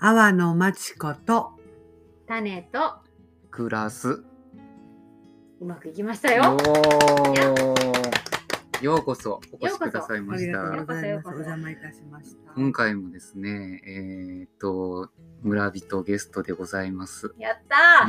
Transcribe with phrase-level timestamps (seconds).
[0.00, 1.50] 阿波の町子と
[2.28, 2.98] 種と
[3.50, 4.22] クラス。
[5.60, 6.56] うまくいきましたよ。
[8.80, 10.62] ようこそお越しくださいあました。
[10.62, 10.92] おようこ
[11.32, 12.52] そ邪魔いたしました。
[12.54, 15.10] 今回もですね、えーっと、
[15.42, 17.34] 村人ゲストでございます。
[17.36, 18.08] やった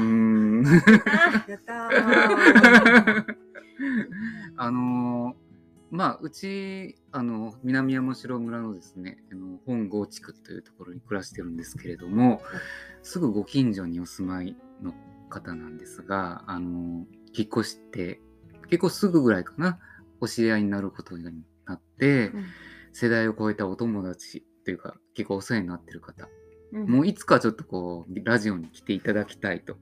[1.50, 3.26] やったー。
[4.58, 5.49] あのー
[5.92, 12.42] まあ、うち、あの、南山城村のですね、あの本郷地区というところに暮らしてるんですけれども、
[13.02, 14.94] すぐご近所にお住まいの
[15.30, 18.22] 方なんですが、あの引っ越して、
[18.70, 19.80] 結構すぐぐらいかな、
[20.22, 21.24] お知り合いになることに
[21.66, 22.46] なって、うん
[22.92, 26.28] 世代を超えたお友達というか、結構お世話になってる方、
[26.74, 29.78] うんもういつかちょっとこう、ラジオに来ていただきたいと。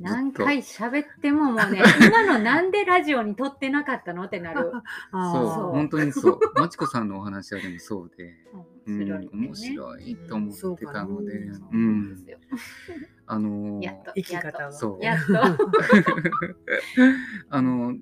[0.00, 4.72] 何回喋ってももうね、 今のなんでラジオに撮ってなかったのってなる。
[5.12, 6.40] あ そう、ーそう本当にそう。
[6.54, 8.34] まちこさんのお話はでもそうで、
[8.86, 9.28] うん、面白い、ね。
[9.32, 12.38] 面白いと思ってたので、うんそうかう、なんですよ
[13.26, 13.78] あの。
[14.14, 15.34] 生き方はそうやっと。
[17.50, 17.96] あの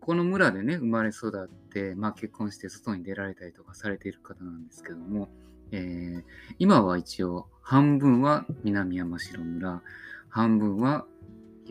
[0.00, 5.28] この村でね生まれ育って、まあ、結婚して外に出られたりとかされている方なんですけども、
[5.70, 6.24] えー
[6.58, 9.82] 今は一応半分は南山城村
[10.28, 11.06] 半分は、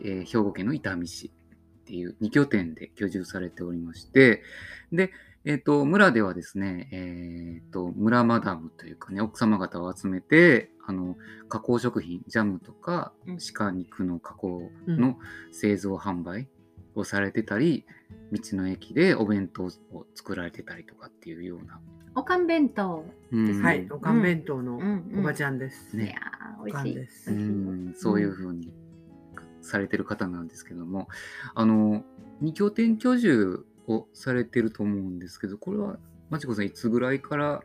[0.04, 4.42] えー兵庫県の伊丹市っていう2拠点で居住されておりまして
[4.92, 5.10] で、
[5.44, 11.16] えー、と村ではですね、えー、と村マダムというかね奥様方を集めてあの
[11.48, 15.16] 加工食品ジャムとかうん鹿肉の加工の
[15.52, 16.48] 製造販売
[16.98, 17.84] をされてたり、
[18.32, 19.70] 道の駅でお弁当を
[20.14, 21.80] 作られてたりとかっていうような、
[22.14, 23.04] おかん弁当。
[23.30, 25.96] うんはい、おかん弁当のうんうんおばちゃんです。
[25.96, 26.96] ねいやー、おか美味しい。
[26.96, 27.34] んですう。
[27.34, 28.72] んそういうふうに
[29.68, 31.08] されてる方なんですけども
[31.54, 32.02] あの
[32.40, 35.96] 二拠点居住をされてると思うんですけどこれは
[36.30, 37.62] まちこさんいつぐらいから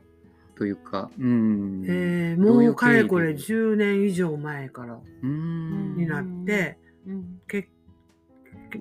[0.55, 5.97] というかうん、えー、もうかれこれ経緯で10年以上前からうん。
[5.97, 6.77] になって、
[7.07, 7.41] うん。
[7.47, 7.69] け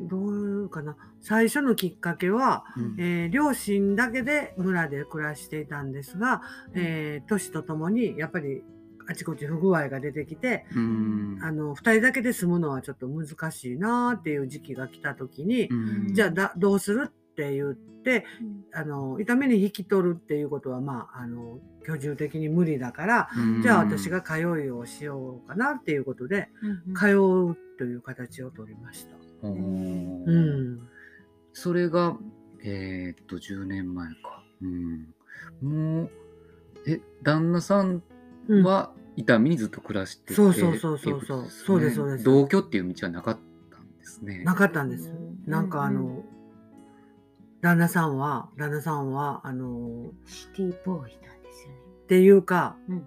[0.08, 0.96] どういうかな。
[1.20, 2.96] 最初のきっかけは、うん。
[2.98, 6.42] えー両親だけで村で暮らしていたんですが、
[6.74, 8.62] えー年とともにやっぱり
[9.08, 11.38] あちこち不具合が出てきて、うん。
[11.42, 16.14] あの2人だけで住むのはちょっと難しいなっていう時期が来た時に、うん。
[16.14, 18.24] じゃあだどうするって言って
[18.74, 23.62] あの痛みに引き取るっていうことはまああの居住的に無理だから、うん。
[23.62, 26.48] じゃあ私が通いをしようかなっていうことで、
[26.86, 29.16] うん通うという形を取りました。
[29.42, 30.88] うん。
[31.52, 32.16] それが、
[32.64, 34.44] えーっと、10年前か。
[34.62, 35.14] うん。
[35.60, 36.10] もう、
[36.86, 38.02] え、旦那さん
[38.48, 43.38] は伊丹にずっと暮らしてて、そうそうそうそうそうそうですそうです同居っていう道はなかっ
[43.70, 44.42] たんですね。
[44.44, 45.10] なかったんです。
[45.10, 46.24] うんなんかあの、うん
[47.62, 51.76] 旦那さんは旦那さんはあのシティボーイなんですよね。
[52.04, 53.06] っていうか、うん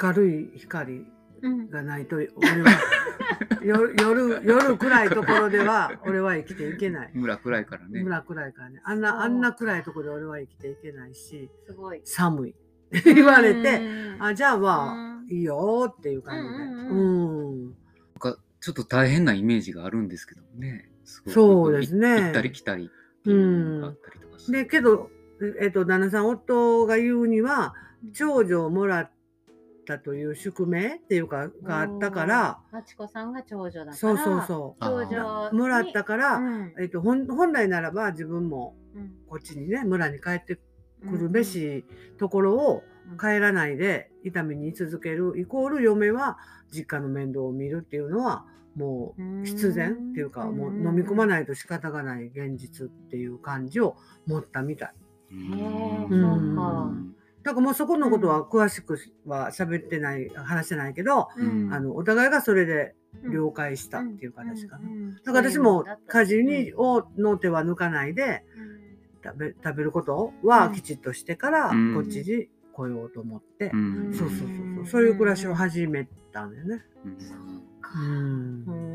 [0.00, 1.04] 明るい光
[1.42, 2.70] うんがないと俺は
[3.64, 7.10] 夜夜夜暗いところでは俺は生きていけない。
[7.16, 8.02] 村暗いからね。
[8.02, 12.02] 村暗いからねあんなそうあんな暗いところで俺は生きていけないしすごい。
[12.04, 12.54] 寒い
[13.04, 14.22] 言われて、うん。
[14.22, 15.28] あじゃあまあ、うん。
[15.28, 17.82] いいよっていう感じで、うんうん
[18.62, 20.88] ちょっと大変なイメージがあるんですけどね。
[21.04, 22.22] そうですね。
[22.22, 24.52] 行ったり来たりっていうのがあったりとかして。
[24.52, 25.10] でけど、
[25.60, 27.74] えっと、旦那さん夫が言うには
[28.14, 29.10] 長女をもらっ
[29.84, 33.96] たという宿命っていうかがあったからまちこさんが長女だから。
[33.96, 36.74] そうそうそあ長女うもらったから、うん。
[36.80, 39.10] えっと、本本来ならば自分もうん。
[39.28, 40.60] こっちにね村に帰って
[41.08, 41.84] くるべし
[42.18, 43.18] ところをうん。
[43.18, 46.38] 帰らないで痛みに居続けるイコール嫁は
[46.70, 51.26] 実家の面倒を見るっていうのはもう必然っていうかもう飲み込まい。
[51.26, 53.96] ないと仕方がない現実っていう感じを
[54.26, 54.94] 持ったみたい。
[55.32, 56.90] うんへーそうか。
[57.42, 58.96] だからもうそこのことは詳しく
[59.26, 61.74] は喋ってない話してないけど、うん。
[61.74, 63.32] あのお互いがそれでうん。
[63.32, 64.88] 了解したっていう形かな。
[65.24, 68.51] だから私も家事うんにをの手は抜かないでうん
[69.24, 71.94] 食べ食べることはきちっとしてからうん。
[71.94, 74.14] こっちに来ようと思って、うん。
[74.14, 74.86] そうそうそうそう。
[74.86, 76.84] そういう暮らしを始めたんだよね。
[77.04, 77.18] うん。
[77.94, 78.86] うん。
[78.86, 78.91] うん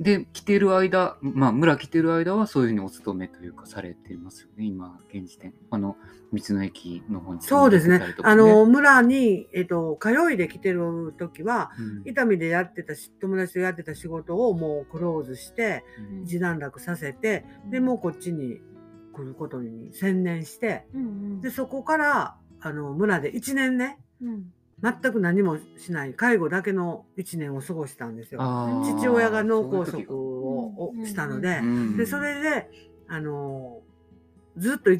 [0.00, 5.54] で、来てる間、まあ、村来てる間はそういうふうにお勤めというかされてますよね、今、現時点。
[5.70, 5.96] あの、
[6.32, 8.00] 道の駅の方にそうですね。
[8.22, 12.10] あの村に、えっと、通いで来てる時はうん。
[12.10, 16.22] 伊丹でやってたし友達とやってた仕事をもうクローズしてうん。
[16.24, 18.60] 一段落させてでもうこっちに
[19.12, 28.40] 来ることに専念してうんでそこからあの村で1年ねうん全く何もしない介護だけの1年を過ごしたんですよ。
[28.98, 32.68] 父親が脳梗塞をうんしたのでうんでそれで
[33.08, 33.81] あの
[34.56, 34.90] ずっと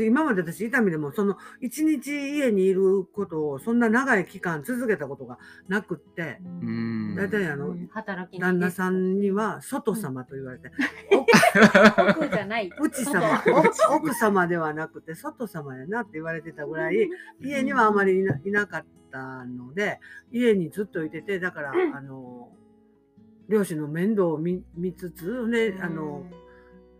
[0.00, 5.38] 今まで私伊丹でもその一日家にいることをそんな長い期間続けたことが
[5.68, 7.16] なくってうん。
[7.16, 7.74] 大体あの
[8.38, 10.70] 旦那さんには外様と言われて、
[12.08, 12.70] 奥じゃない。
[12.78, 13.42] お内様
[13.90, 19.98] お奥様ではなくて外様やなって言われてたぐらい家にはあまりいないなかったので
[20.30, 21.96] 家にずっといててだから、うん。
[21.96, 22.52] あの
[23.48, 26.24] 両親の面倒を見見つつねあの、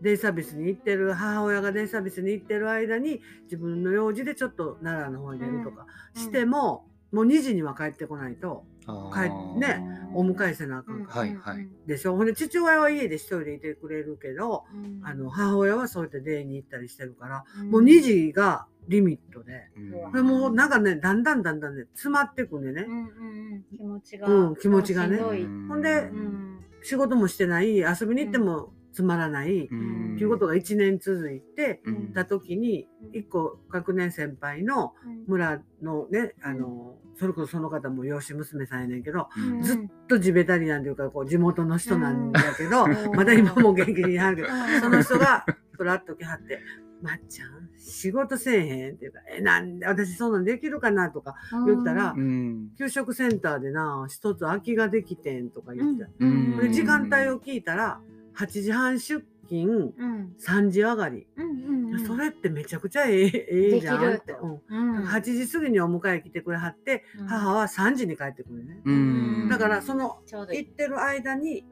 [0.01, 6.21] デイサービスに行ってる母親がデイサービスに行ってる間に自分の用事でちょっと奈良の方に出るとかうん。
[6.21, 8.65] しても、もう2時には帰ってこないと。
[9.13, 11.69] 帰ねお迎えせなあかんから、はいはい。
[11.85, 12.15] でしょ？
[12.17, 14.63] ほんで父親は家で一人でいてくれるけど、
[15.03, 19.69] あの母親はそうやってデイに行ったりしてるから、もう2時がリミットで。
[19.77, 19.91] うん。
[20.11, 22.85] これもうなんかねだんだんだんだんね詰まってくんでね。
[22.87, 23.63] う、んうんうん。
[23.77, 25.17] 気持ちが、うん気持ちがね。
[25.19, 26.59] ほんでうん。
[26.81, 30.13] 仕事もしてない遊びに行ってもつまらない、うん。
[30.15, 32.13] っていうことが1年続いてうん。
[32.13, 33.11] た時にうん。
[33.11, 34.93] 1個学年先輩の
[35.27, 39.61] 村のねあのそれこそその方も養子娘さんやねんけどうん。
[39.61, 39.77] ずっ
[40.07, 42.91] とジベタリアンというかこう地元の人なんだけど、うん。
[43.15, 44.81] まだ今も元気にあるけどうん。
[44.81, 46.59] その人がふらっと来はって
[47.01, 51.35] 「まっちゃん仕事せえへん」っていうか「えなんで私そんなんできるかな?」とか
[51.65, 52.69] 言ったらうん。
[52.77, 56.57] 給食センターでな一つ空きができてんとか言って、うん。
[56.57, 58.01] で時間帯を聞いたら
[58.35, 60.33] 8時半出勤うん。
[60.39, 62.07] 3時上がり、うんうんうん。
[62.07, 64.61] それってめちゃくちゃええええじゃんって、うん。
[64.69, 65.05] うん。
[65.05, 67.27] 8時過ぎにお迎え来てくれはって、うん。
[67.27, 69.49] 母は3時に帰ってくるね、うん。
[69.49, 70.65] だからそのちょうどいい。
[70.65, 71.65] 行ってる間に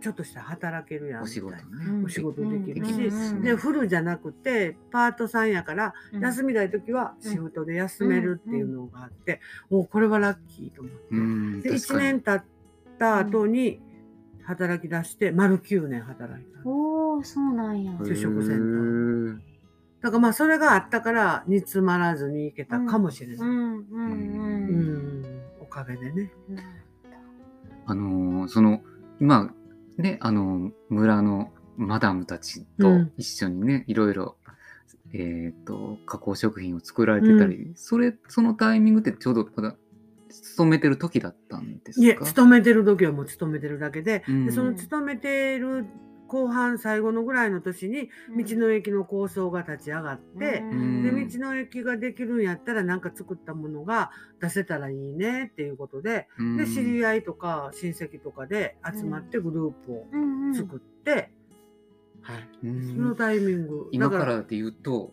[0.00, 1.62] ちょっとしたら働けるやんお仕事ね。
[1.88, 2.04] うん。
[2.06, 6.22] お仕事できるし、うんでフルじゃなくてパートさんやから、うん。
[6.22, 10.98] 休みたい時は仕事で休めるっていうのがあって、もうこれはラッキーと思って。
[11.10, 11.60] うん。
[11.60, 12.44] で1確かに年経っ
[12.98, 13.82] た後に
[14.44, 16.60] 働き出して丸9年働いた。
[16.68, 17.92] おおそうなんや。
[17.92, 19.36] 就職センター。
[19.36, 19.38] ー。
[20.02, 23.48] だからまあそれがあったから煮詰まらずにいけたかもしれない。
[23.48, 25.22] うんうんううん。
[25.22, 26.32] ん、おかげでね。
[27.86, 28.82] あのーその
[29.20, 29.52] 今
[29.98, 33.12] ねあの村のマダムたちとうん。
[33.16, 34.36] 一緒にね、いろいろ
[35.12, 39.74] えっ、と加工食品を作られてたり、それそのタイミングってちょうどまだ
[40.30, 44.46] 勤めてる時だったんですいえ、か勤めてる時はもう勤めてるだけで、うん。
[44.46, 45.86] でその勤めてる
[46.28, 51.02] 後半最後のぐらいの年に道の駅の構想が立ち上がって、ん。
[51.02, 56.56] で道の駅ができるんやったら何か作ったものが出せたらいいねっていうことで、うん。
[56.56, 60.54] で知り合いとか親戚とかで集まってグループをうんうん。
[60.54, 61.30] 作って、
[62.22, 65.12] はい、うんそのタイミング今かだらで言うと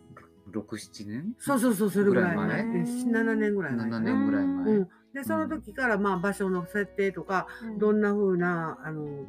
[0.51, 1.35] 67年？
[1.39, 2.47] そうそうそうそれぐらい前。
[2.47, 7.79] ぐらい前？7年ぐらい前7年ぐらい前、うん、でその時からまあ場所の設定とかうん。
[7.79, 9.25] どんな風なあの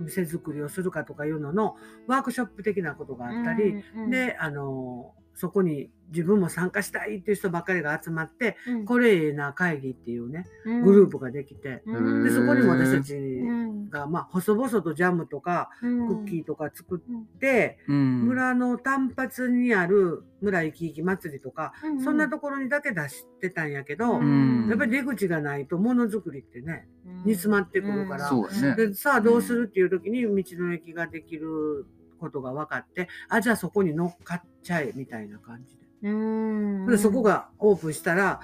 [0.00, 1.76] 店作りをするかとかいうのの
[2.06, 8.84] ワークショップ的なことがあったり、であのそこに自分も参加したいっていう人ばっかりが集まって、うん。
[8.84, 10.82] これええな会議っていうねうん。
[10.84, 12.24] グループができて、うん。
[12.24, 13.90] でそこにも私たちうん。
[13.90, 16.08] が、まあ、細々とジャムとかうん。
[16.08, 18.26] クッキーとか作って、うん。
[18.26, 24.66] 村の単発にある村いきいき祭りとか、うんそんなところにだけ出してたんやけど、うん。
[24.68, 26.86] やっぱり出口がないとものづくりってね
[27.24, 28.76] 煮詰まってくるから、ですね。
[28.76, 30.28] でさあどうするっていう時に道
[30.58, 31.86] の駅ができる
[32.18, 35.77] ことが分かってあじゃあそこに乗っかっちゃえみたいな感じで。
[36.02, 36.86] うん。
[36.86, 38.40] でそこがオープンしたら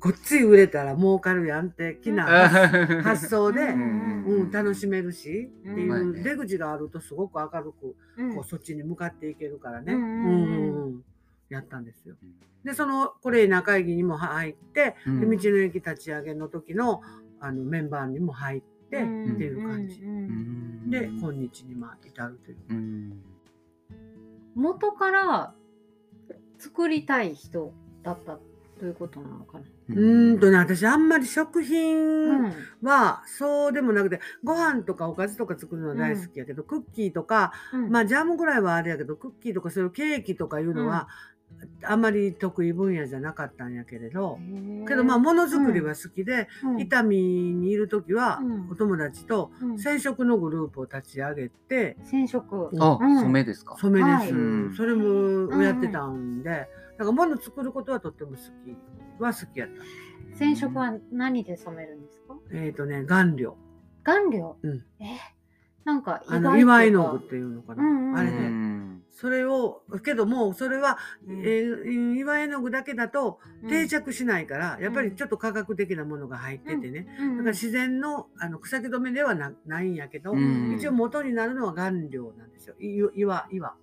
[0.00, 8.34] ごっつい売れたら儲かるやんってきな発発想で、うんうん、楽しめるしっていまあうね出口があるとすごく明るくうん。
[8.34, 11.04] こうそっちに向かっていけるからね、ううん
[11.50, 12.14] やったんですよ。
[12.64, 15.20] でそのこれな会議にも入って、うん。
[15.20, 17.02] で道の駅立ち上げの時の
[17.40, 19.34] あのメンバーにも入って、うん。
[19.34, 20.00] っていう感じ、
[20.90, 22.56] で今日にまあ至るという。
[22.70, 23.22] うん。
[24.54, 25.54] 元から
[26.60, 28.38] 作りたい人だった
[28.78, 29.64] ということなのかな。
[29.88, 32.54] うーんとね私あんまり食品うん。
[32.82, 37.52] はそうでもなくてご飯とかおかずとか作るのは大好きやけど、クッキーとか
[37.90, 41.08] まあジャムぐらいはあれやけどクッキーとかそういうケーキとかいうのは、
[41.82, 44.38] あんまり得意分野じゃなかったんやけれど、
[44.86, 48.70] けどまあものづくりは好きで、伊丹にいる時はうん。
[48.70, 49.78] お友達とうん。
[49.78, 51.96] 染色のグループを立ち上げて。
[52.04, 52.70] 染色。
[52.78, 53.20] あ、うん。
[53.20, 53.76] 染めですか。
[53.78, 54.76] 染めです、はい。
[54.76, 58.76] それもやってたんで、だから物作ることはとっても好き
[59.18, 60.36] は好きやった。
[60.38, 62.36] 染色は何で染めるんですか？
[62.52, 63.56] えっ、とね顔料。
[64.02, 64.56] 顔料？
[64.62, 64.84] うん。
[65.00, 65.18] え
[65.84, 68.16] なんかあの祝いの具っていうのかな、うんうん。
[68.16, 69.02] あれで、うん。
[69.10, 71.40] それをけどもそれは、うん。
[71.40, 75.16] えー祝いの具だけだと定着しないから、やっぱりうん。
[75.16, 77.36] ちょっと科学的なものが入っててね、うん。
[77.38, 80.76] だから自然のあの草木染めではなないんやけど、うん。
[80.76, 82.74] 一応元になるのは顔料なんですよ。
[82.78, 83.74] い岩岩。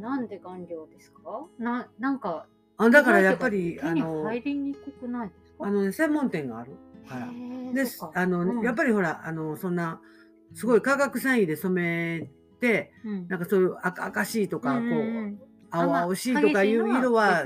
[0.00, 1.46] なんで顔料ですか？
[1.58, 2.46] ななんか
[2.78, 5.66] あだからやっぱり手にあの入りにくくないですか？
[5.66, 6.72] あの、ね、専門店がある
[7.06, 7.26] から。
[7.74, 8.62] であの、うん。
[8.62, 10.00] やっぱりほらあのそんな
[10.54, 12.30] すごい化学繊維で染め
[12.60, 13.28] てうん。
[13.28, 15.38] なんかそういう赤赤しいとか、こう
[15.70, 17.44] 青々しいとかいう色は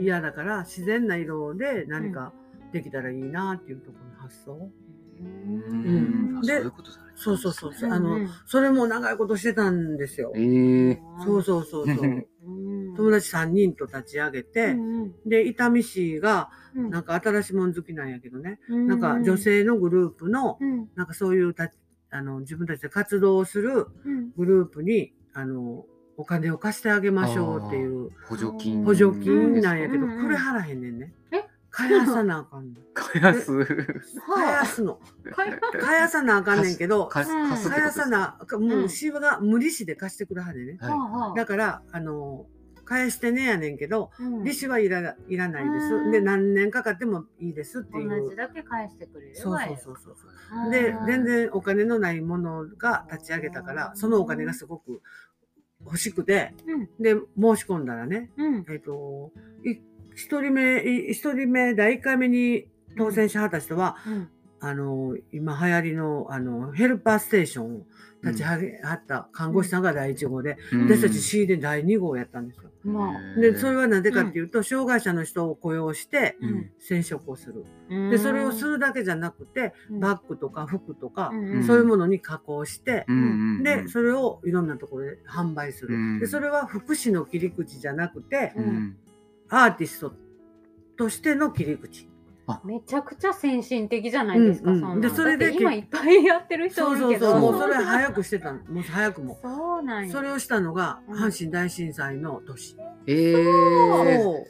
[0.00, 2.32] 嫌だから自然な色で何か
[2.72, 4.70] できたらいいなっていうところの発想、
[5.20, 6.38] ううん。
[6.38, 6.72] あ
[7.14, 10.32] そうそうそうそうそう、うんあのそれも長いことしてたんですよ。
[10.34, 12.04] ええそうそうそうそう。
[12.04, 12.26] うん
[12.94, 16.90] 友達3人と立ち上げて、うんで伊丹市がうん。
[16.90, 20.88] なんか新しいもん好きなんやけどね、うんなんか女性のグループのうん。
[20.94, 21.70] なんかそういうた
[22.12, 24.30] あの自分たちで活動をするうん。
[24.36, 25.84] グループにあの
[26.16, 28.10] お金を貸してあげましょうっていう。
[28.28, 31.14] 補助金補助金なんやけど、うんこれ払へんねんね。
[31.32, 31.44] え？
[31.74, 32.80] 返さなあかんの。
[32.92, 33.64] 返す。
[33.64, 35.00] 返すの。
[35.80, 38.88] 返さなあかんねんけど、返さなあかん、もううん。
[38.90, 40.78] 市が無利子で貸してくれはんねんね。
[41.34, 42.44] だから、あの、
[42.92, 44.44] 返してねやねんけど、うん。
[44.44, 46.08] 利子はいらいらないでうす。
[46.08, 46.10] ん。
[46.10, 48.22] で、何年かかってもいいですっていう。
[48.24, 50.16] 同じだけ返してくれれそうそうそうそう。
[50.66, 50.70] うん。
[50.70, 55.00] で、全然お金のないものが立ち上げたから、そのお金がすごく
[55.84, 57.02] 欲しくて、うん。
[57.02, 58.66] で、申し込んだらね、うん。
[58.68, 59.32] えっ、と、
[59.64, 59.78] い
[60.14, 62.68] 一人目、い一人目、第一回目に
[62.98, 64.28] 当選しはった人は、うん。
[64.60, 67.86] あの、今流行りの、あの、ヘルパーステーションを
[68.22, 70.88] 立ち上げはった看護師さんが第一号で、うん。
[70.88, 72.70] 私たち C で第二号やったんですよ。
[72.84, 73.40] まあ。
[73.40, 76.70] で、それはなぜかっていうと、障害者の人を雇用して、うん。
[76.78, 77.64] 染色をする。
[77.90, 78.10] うん。
[78.10, 80.00] で、それをするだけじゃなくて、うん。
[80.00, 83.62] バッグとか服とか、うんそういうものに加工して、うんうん。
[83.62, 85.94] で、それをいろんなところで販売する。
[85.94, 86.18] うん。
[86.20, 88.96] で、それは福祉の切り口じゃなくて、うん。
[89.48, 90.12] アーティスト
[90.96, 92.11] としての切り口。
[92.64, 97.32] めちゃくちゃ先進的じゃないですか、うんうんそでそれで今いっぱいやってる人そうおるけど。
[97.32, 98.58] そうそう、もうそれ早くしてたの。
[98.64, 99.38] もう早くも。
[99.42, 100.12] そうなんや。
[100.12, 101.24] それをしたのがうん。
[101.24, 102.76] 阪神大震災の年。
[103.06, 104.44] ええそう。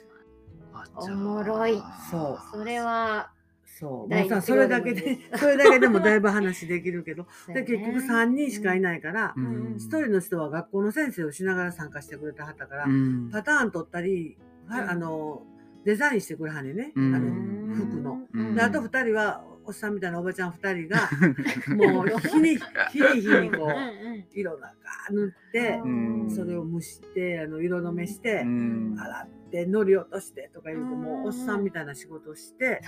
[0.75, 1.83] あおもろい。
[2.11, 2.59] そう。
[2.59, 3.31] それは
[3.65, 4.15] そう。
[4.15, 9.45] もうさ、それだけで、それだけでもだいぶ話できるけど、 で、結局3人しかいいないからう、ん。
[9.45, 13.31] うん1人の人は学校の先生をしながら参加してくれてはったからう、ん。
[13.31, 14.91] パターン取ったり、はうん。
[14.91, 15.43] あの、
[15.85, 16.93] デザインしてくれはんねんね。
[16.97, 17.69] あうん。
[17.71, 18.29] の、服の。
[18.33, 18.55] うん。
[18.55, 21.09] で、あと2人は、おっさんみたいなおばちゃん2人が、
[21.77, 22.59] もう日に、
[22.91, 24.77] 日に日にこう色なんか
[25.11, 26.31] 塗ってう、ん。
[26.31, 28.97] それを蒸して、あの、色止めしてう、ん。
[28.99, 32.81] 洗って、のり落としてとか言うもうおっさんみたいな仕事をして、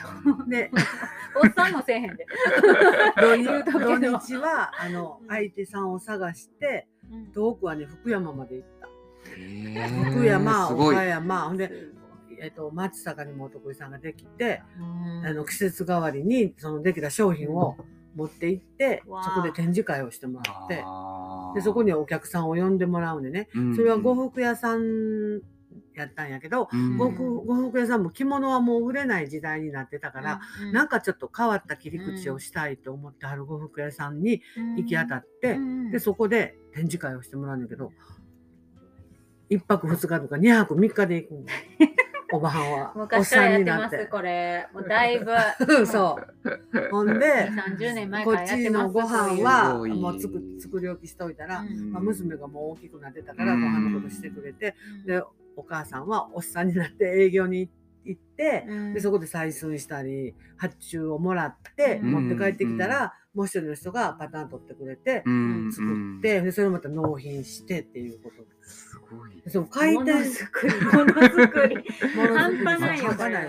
[0.48, 0.70] で、
[1.36, 2.26] おっさんもせえへんで。
[3.20, 7.26] 土日は、あの、相手さんを探して、うん。
[7.32, 8.88] 遠くはね、福山まで行った。
[9.36, 10.10] えー。
[10.10, 11.70] 福山、岡山、ほんで、
[12.40, 15.26] えっと、松坂にもお得意さんができて、うん。
[15.26, 17.76] あの、季節代わりに、そのできた商品を
[18.14, 20.84] 持って行って、そこで展示会をしてもらって、
[21.54, 23.76] で、そこにお客さんを呼んでもらうんでね、うん。
[23.76, 25.40] それは呉服屋さん
[25.94, 26.98] やったんやけど、うん。
[26.98, 27.10] 呉
[27.70, 34.42] 服屋さんも着物はもう売れない時代になってたから、うんなんかちょっと変わった切り口をしたいと思ってはる呉服屋さんに
[34.76, 35.90] 行き当たって、うん。
[35.90, 37.92] で、そこで展示会をしてもらうんだけど、
[39.50, 41.44] 1泊2日とか2泊3日で行くの。
[42.34, 42.92] おばはんは。
[42.96, 44.66] 昔からやってますこれ。
[44.74, 45.32] もう だいぶ。
[45.82, 45.86] う。
[45.86, 46.90] そう。
[46.90, 51.92] ほんで、30年前こっちのご飯すはもう作作り置きしといたら、うん。
[51.92, 53.60] まあ、娘がもう大きくなってたからうん。
[53.60, 55.06] ご飯のことしてくれて、うん。
[55.06, 55.22] で
[55.56, 57.70] お母さんはおっさんになって営業に
[58.04, 58.94] 行って、うん。
[58.94, 62.10] でそこで採寸したり発注をもらってうん。
[62.10, 65.72] 持って帰ってきたら、もう一人の人がパターン取ってくれて、うん。
[65.72, 71.76] 作って、でそれをまた納品してっていうことすごいでその回転づくりものづくり。
[72.35, 73.42] 半端ないよ半端な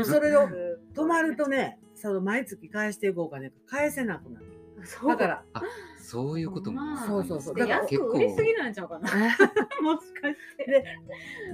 [0.00, 0.48] いそれを
[0.94, 4.46] 止まるとねその毎月返していこうかね返せなくなる。
[4.84, 5.08] そう。
[5.08, 5.62] だからあ
[6.06, 7.54] そういうこともまあそうそうそう。
[7.56, 9.10] でだから安く売りすぎなんちゃうかな。
[9.82, 10.64] もしかして。
[10.64, 10.84] で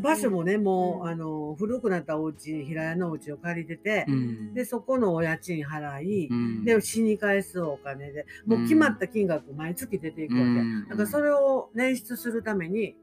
[0.03, 1.09] 場所もねもう、うん。
[1.09, 4.53] あの古くなったお家平屋のお家を借りてて、うん。
[4.53, 6.65] でそこのお家賃払い、うん。
[6.67, 10.87] で死に返すお金でもう決まった金額毎月出ていくわけ、うん。
[10.87, 12.95] だからそれを捻出するために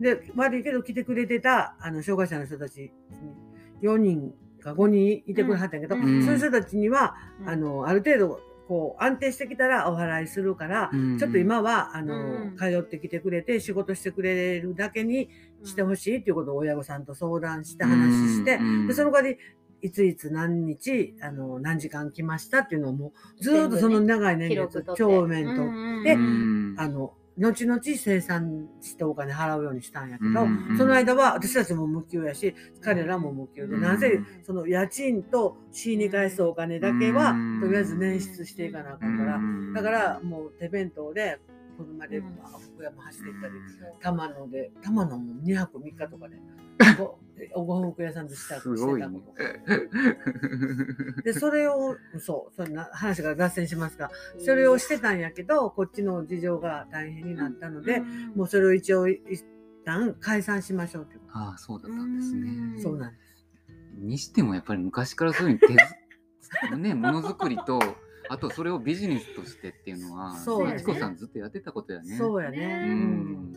[0.00, 2.92] で悪いけど来てくれてたあの障害者の人たち
[3.80, 6.22] 4人か5人いてくれはったんやけど、うん。
[6.22, 7.48] そういう人たちには、うん。
[7.48, 15.28] あのある程度こう安定してきたらお払いするから、うんちょっと今はあの、うん通ってきてくれて仕事してくれるだけに
[15.64, 18.86] してほしいっていうことを親御さんと相談して話して、うん。
[18.86, 19.38] でその代わり
[19.82, 25.62] いついつ何日あの何時間来ましたっていうのをもうずーっとその長い年記月帳面と、
[26.04, 26.74] でうん。
[26.78, 33.80] あの後々生産してお金払うようにしたんやけど、うんその間は私たちも無給やし彼らも無給で、うん。
[33.82, 37.60] なぜその家賃と C に返すお金だけは、うん。
[37.60, 39.72] とりあえず捻出していかなあかんから、うん。
[39.72, 41.40] だからもう手弁当で
[41.76, 44.00] 車で、福山走って行ったり、うん。
[44.00, 46.63] 玉野で玉野も2泊3日とかでご
[47.54, 48.60] おご 服屋さんとした。
[48.60, 49.20] すごいてたこ
[51.16, 58.00] とでそれをそうそんな話が脱線しますがそれをしてたんやけどこっちの事情が大変になったので、
[58.34, 59.44] もうそれを一応一
[59.84, 61.38] 旦解散しましょうってこと。
[61.38, 62.50] ああそうだったんですね。
[62.50, 62.82] うん。
[62.82, 63.44] そうなんです。
[63.96, 67.80] にしてもやっぱり昔からそういう手ず ねものづくりと
[68.28, 70.78] あとそれをビジネスとしてっていうのはそうやね。
[70.78, 72.16] さんずっとやってたことやね。
[72.16, 72.58] そうやね。
[72.58, 72.98] ねううん。
[72.98, 73.54] ん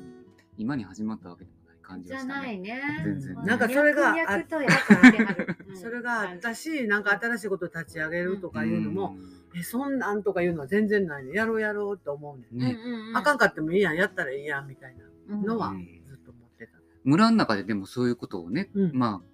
[0.58, 1.52] 今に始まったわけで
[1.88, 2.42] 感じじゃがしたね。
[2.42, 2.82] ないね。
[3.04, 3.36] 全然。
[3.46, 5.78] なんかそれがあ脈々とやっぱりあるうん。
[5.78, 9.16] それがあったしなんか新しいこと立ち上げるとかいうのも、
[9.54, 11.34] うえそんなんとかいうのは全然ないね。
[11.34, 12.48] やろうやろうって思うね。
[12.52, 13.96] んんね、うんうんうんあかんかってもいいやん。
[13.96, 15.86] やったらいいやんみたいなうんのはうん。
[16.08, 16.74] ずっと思ってた。
[17.04, 18.92] 村の中ででもそういうことをね、うん。
[18.94, 19.28] まあ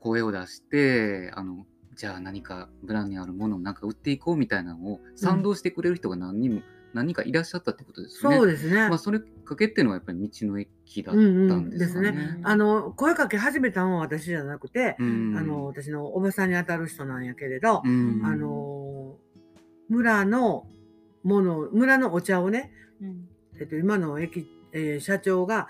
[0.00, 6.62] 声を出してあのじゃあ何か村にあるものをなんか売っていこうみたいなのを賛同してくれる人が何人も、
[6.94, 8.36] 何人かいらっしゃったってことですよね。
[8.36, 8.88] そうですね。
[8.88, 12.12] まあそれかけっていうのはやっぱり道の駅だったうんうんんですかね。
[12.12, 19.16] ですあの声かけ始めたのは私じゃなくて、うんあの私のおばさんに当たる人なんやけれど、うんあの
[19.88, 20.66] 村の
[21.22, 23.28] もの村のお茶をね、うん
[23.60, 25.68] えっと、今の駅、えー社長が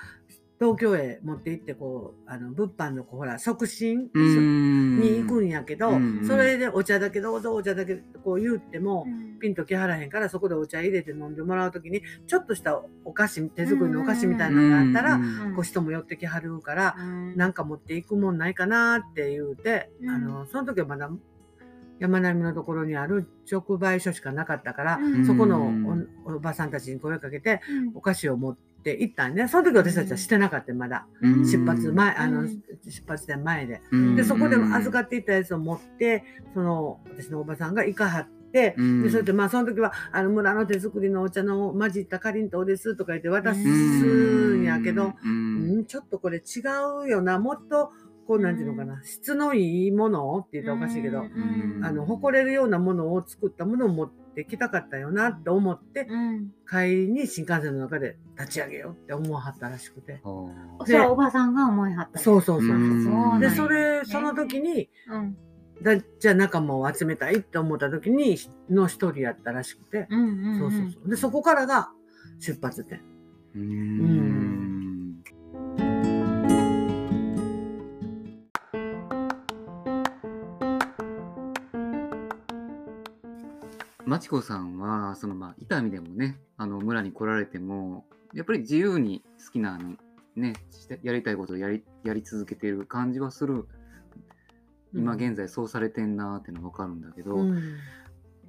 [0.60, 5.00] 東京へ持って行ってこうあの物販のこうほら促進うん。
[5.00, 6.26] に行くんやけど、うん。
[6.26, 9.38] それでお茶だけどうぞお茶だけこう言っても、うん。
[9.38, 15.54] ピンと来はらへんからそこでお茶入れて飲んでもらう時にちょっとしたお菓子手作りのお菓子みたいなのがあったら、うん。
[15.54, 17.36] こう人も寄ってきはるから、うん。
[17.36, 20.10] なんか持っていくもんないかなって言うて、うん。
[20.10, 21.08] あのその時はまだ
[22.00, 25.24] 山並みのところにある直売所しかなかったから、うん。
[25.24, 25.72] そこの
[26.26, 27.96] おおばさんたちに声かけてうん。
[27.96, 31.44] お菓子を持って行ったんねその時私たちはしてなかったまだ、うん。
[31.44, 33.82] 出発前あの、うん出発点前で。
[33.90, 34.16] うん。
[34.16, 39.02] でそこで預かっていったやつを持ってその私のおばさんが行かはって、うん。
[39.02, 45.70] でそれでまあその時はあの村の手作りのお茶の混じったかりんとうですとか言って渡すんやけど、うん。
[45.72, 46.60] うん、ちょっとこれ違
[47.04, 47.38] うよな。
[47.38, 47.90] もっと
[48.26, 51.80] こうなんていうのかな、質のいいものって言ったらおかしいけど、うん。
[51.82, 56.50] あの誇れるようなものを作ったものを持ってきたかったよなって思って、うん。
[56.68, 60.20] 帰りに新幹線の中で立ち上げようって思わはったらしくて。
[60.22, 60.52] そ
[60.88, 62.18] れはおばさんが思いはった。
[62.18, 63.40] そうそうそうそう。
[63.40, 65.36] でそれその時にうん。
[65.82, 68.36] だじゃあ仲間を集めたいって思った時に
[68.68, 70.08] の一人やったらしくて、
[70.58, 71.08] そうそうそう。
[71.08, 71.90] でそこからが
[72.40, 73.00] 出発点。
[73.54, 74.67] うーん
[84.08, 89.96] まちこさんはそのまあ伊丹でもねあの村に来られてもやっぱり自由に好きなあの
[90.34, 93.68] ねしてやりたいことをやりやり続けてる感じはする。
[94.94, 97.76] 今現在そうされてんなーってのは分かるんだけど、うん。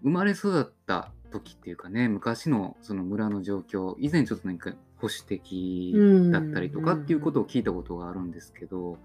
[0.01, 5.93] 生まれ育った時っていうかね昔のその村の状況以前ちょっと何か保守的
[6.31, 8.97] だったりとかっていうことを聞いたことがあるんですけど、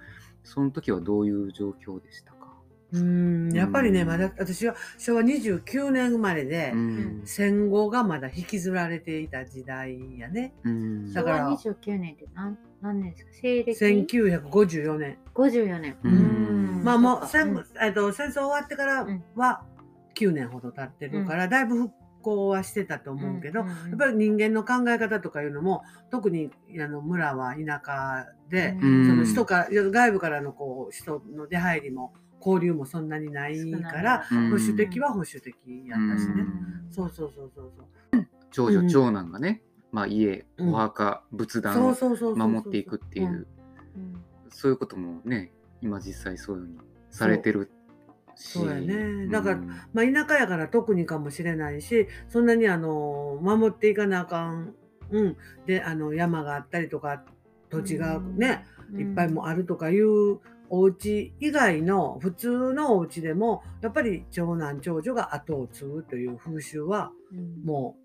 [0.45, 2.44] その時はどういう状況でしたか、
[2.95, 3.53] うん。
[3.53, 4.09] やっぱりねうん。
[4.09, 7.23] まだ私は昭和29年生まれで、うん。
[7.25, 10.55] 戦後がまだ引きずられていた時代やね。
[10.65, 11.13] うん。
[11.13, 15.19] だから昭和29年って何何年ですか西暦？1954年。
[15.35, 15.97] 54年。
[16.05, 16.85] うん。
[16.85, 19.63] まあもう戦,、えっと戦争終わってからは
[20.15, 23.91] 9年ほど経ってるから、だいぶ復興はしてたと思うけど、んんん。
[23.91, 29.07] やっぱり人間の考え方とかいうのも特にあの村は田舎で、うん。
[29.09, 32.13] その人から外部からのこう人の出入りも
[32.45, 34.51] 交流もそんなにないから、うん。
[34.51, 35.55] 保守的は保守的
[35.87, 36.89] やったしね、うん。
[36.91, 37.73] そうそうそうそう
[38.13, 38.27] そう。
[38.51, 38.89] 長女、うん。
[38.89, 40.75] 長男がね、まあ、家うん。
[40.75, 42.49] お墓仏壇そうをそうそうそう。
[42.49, 43.47] 守っていくっていう、
[43.97, 44.23] うん。
[44.51, 46.79] そういうこともね今実際そういうふうに
[47.11, 47.71] されてる
[48.37, 48.59] し。
[48.59, 48.69] そう。
[48.69, 49.29] やね。
[49.29, 54.75] だからうんまあ、田舎やから特にかもしれないしそんなにあの守っていかなあかん、
[55.11, 57.23] うん、であの山があったりとか
[57.71, 59.01] 土地がね、うん。
[59.01, 67.65] いっぱいもあるとかいうお家以外の普通のお家でもやっぱり長男長女が後を継ぐという風習はうん。
[67.65, 67.97] も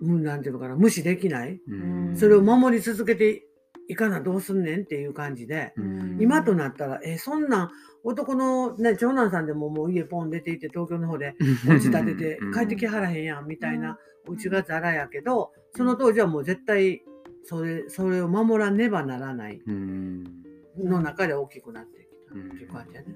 [0.00, 1.60] う、うん、なんていうのかな無視できない。
[1.68, 2.16] うん。
[2.16, 3.44] それを守り続けて
[3.88, 5.72] いかなどうすんねんっていう感じで。
[5.76, 6.18] うん。
[6.20, 7.70] 今となったら、え、そんなん、
[8.04, 11.34] 男のね、長男さんでももう家ポン出ていって、東京の方で
[11.68, 13.98] お家建てて帰ってきはらへんやん、みたいな、
[14.28, 17.02] お家がざらやけど、その当時はもう絶対、
[17.44, 19.60] それ、それを守らねばならない。
[19.66, 20.47] うん
[20.84, 22.34] の中で大きくなってきた。
[22.34, 23.08] っていう感じやね。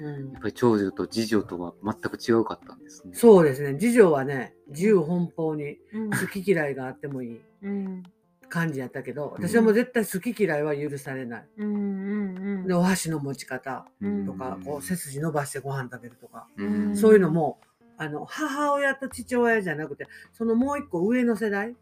[0.00, 0.32] うん。
[0.32, 3.14] やっぱり長女と次女とは全く違うかったんですね。
[3.14, 3.78] そうですね。
[3.78, 6.10] 次女はね、自由奔放にうん。
[6.10, 8.02] 好き嫌いがあってもいいうん。
[8.48, 11.48] 感じやったけど、私はもう絶対好き嫌いは許されない。
[11.58, 14.26] うんうんうんで、お箸の持ち方うん。
[14.26, 16.96] とか、こう背筋伸ばしてご飯食べるとか、うん。
[16.96, 17.60] そういうのも、
[18.04, 21.74] ああの母親と父親じゃなくてそのもう一個上の世代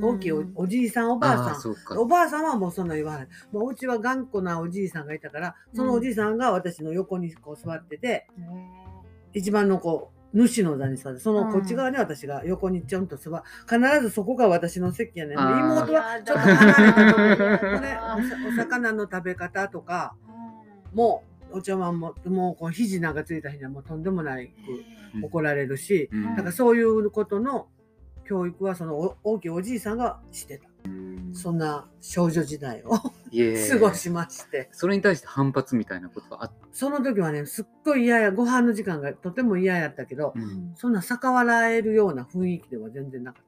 [0.00, 1.98] 大きいおおじいさんおばあさん。
[1.98, 3.28] おばあさんはもうそんな言わない。
[3.52, 8.26] もううちは頑固なおじいさんがいたから、そのおじいさんが私の横にこう座ってて、
[9.32, 15.38] 一番のこう、主の座に座って、そのこっち側に私が横にちょんと座必ずそこが私の席やねん。
[15.38, 16.90] 妹はちょっと離
[17.30, 17.68] れたと
[18.48, 20.14] お魚の食べ方とか、
[20.92, 27.68] もう、お茶碗も、もうこう肘なんかついた日にはもうとんでもないく怒られるし、うんだからそういうことの
[28.24, 30.68] 教育はそのお大きいおじいさんがしてた。
[31.34, 34.68] そんな少女時代を過ごしまして。
[34.72, 43.44] それに対して反発みたいなことはあっその時はね、すっごい嫌や、ご飯の時間がとても嫌やったけど、うんそんな逆笑えるような雰囲気では全然なかっ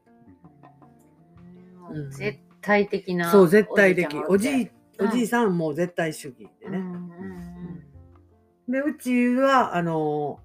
[1.93, 3.33] うん絶対的なた。
[3.33, 4.17] そう、絶対的。
[4.29, 4.71] おじい、うん
[5.03, 6.77] おじいさんも絶対主義でね。
[6.77, 7.50] うんうん
[8.71, 10.41] で、うちは、あの、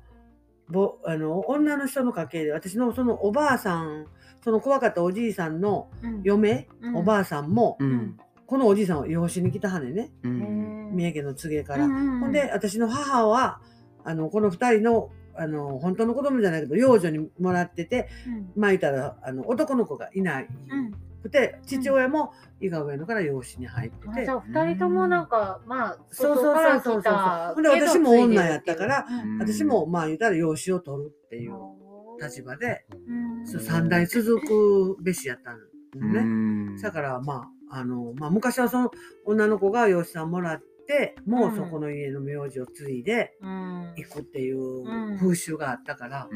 [0.69, 4.07] ぼあの女の人の家系で、私のそのおばあさん、
[4.43, 6.21] その怖かったおじいさんのうん。
[6.23, 6.95] 嫁、うん。
[6.97, 8.17] おばあさんも、うん。
[8.47, 10.89] このおじいさんは養子に来たはねね、うへん。
[10.91, 11.87] ー三重県の柘植から。
[11.87, 13.59] ほんで、私の母は、
[14.03, 18.51] あの、この二人の、あの、本当の子供じゃないけど、養女にもらってて、うん。
[18.55, 20.91] まあいたら、あの、男の子がいないうん。
[21.21, 24.21] くて、父親も伊賀上野から養子に入ってて。
[24.21, 29.05] あじゃ、あ二人ともなんかまあそうそうそうそう来たほんで私も女やったから
[29.39, 32.17] 私も、まあ言ったら養子を取るっていううん。
[32.17, 33.45] 立場で、うん。
[33.45, 35.57] そう三代続くべしやったの
[35.95, 36.21] うね。
[36.21, 36.77] ん。
[36.77, 38.91] だから、まあ、あの、まあ昔はその
[39.25, 43.93] 女の子が養子さんもらって、もうそこの家の名字を継いでうん。
[43.97, 46.35] 行くっていううん風習があったから、う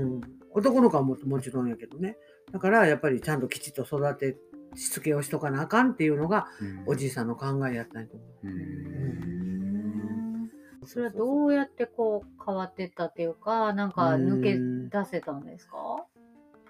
[0.00, 0.14] ん。
[0.14, 0.20] うん、
[0.52, 2.16] 男の子はももちろんやけどね。
[2.50, 4.36] だからやっぱりちゃんときちっと育て、
[4.74, 6.46] しつけをしとかなあかんっていうのが
[6.86, 8.46] おじいさんの考えやったんやと思う。
[8.46, 10.50] うん。
[10.86, 14.58] それはどうやってこう変わってったっていうかなんか抜け
[14.98, 16.04] 出せたんですか？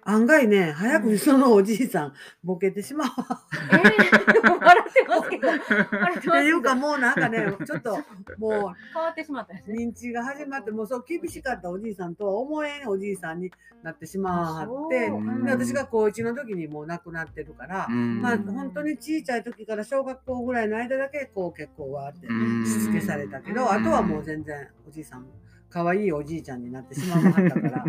[0.05, 3.43] 案外ね、早くにそのおじいさん、ボケてしまうわ。
[3.73, 5.49] えー、笑ってますけど。
[5.99, 7.99] 笑っていうかもうなんかね、ちょっと
[8.39, 9.85] も変わってしまったんですうね。
[9.85, 13.51] 認知が始まって、もうそう厳しかったおじいさんとは思えんおじいさんに
[13.83, 18.21] なってしまって、で私が高1の時にもう亡くなってるから、うん。
[18.21, 22.33] まあ本当に小さい時から小学校ぐらいの間だけこう結構はあってう
[22.63, 22.65] ん。
[22.65, 23.69] しつけされたけど、うん。
[23.71, 25.27] あとはもう全然おじいさん
[25.71, 27.85] 可愛いおじいちゃんになってしまわはったから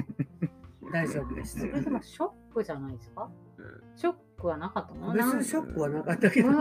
[0.92, 1.60] 大丈夫です。
[1.60, 1.66] そ。
[1.66, 3.30] れでもショックじゃないですか？
[3.96, 5.14] ショックはなかったの？
[5.14, 6.50] 別にショックはなかったけど。
[6.50, 6.56] うん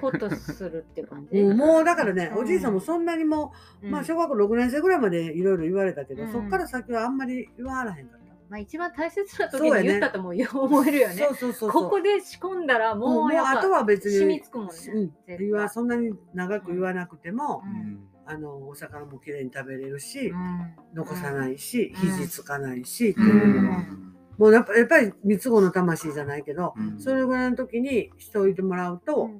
[0.00, 2.42] ほっとするって感じ、うんもうだからね、うん。
[2.42, 3.92] おじいさんもそんなにもう、うん。
[3.92, 6.32] まあ小学校6年生ぐらいまでいろいろ言われたけど、うん。
[6.32, 8.26] そっから先はあんまり言わへんかった。
[8.48, 11.14] まあ、一番大切な時に言ったとも思えるよね。
[11.14, 11.70] そうそうそう。
[11.70, 14.72] ここで仕込んだらもうやっぱあとは別に染みつくもんね。
[14.72, 15.06] うん。
[15.06, 15.38] 絶対。
[15.38, 20.74] 言わそんなに長く言わなくても、うんあのお魚もきれいに食べれるし、うん。
[20.94, 22.10] 残さないし、うん。
[22.10, 24.14] 肘つかないし、ってういうのは、ん。
[24.36, 27.00] もうやっぱやっぱり三つ子の魂じゃないけど、うん。
[27.00, 29.30] それぐらいの時にしておいてもらうと、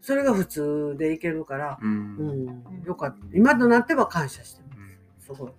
[0.00, 2.46] それが普通でいけるから、ううん。
[2.46, 3.26] ん、よかった。
[3.34, 4.68] 今となっては感謝してま
[5.20, 5.26] す。
[5.26, 5.52] すごい。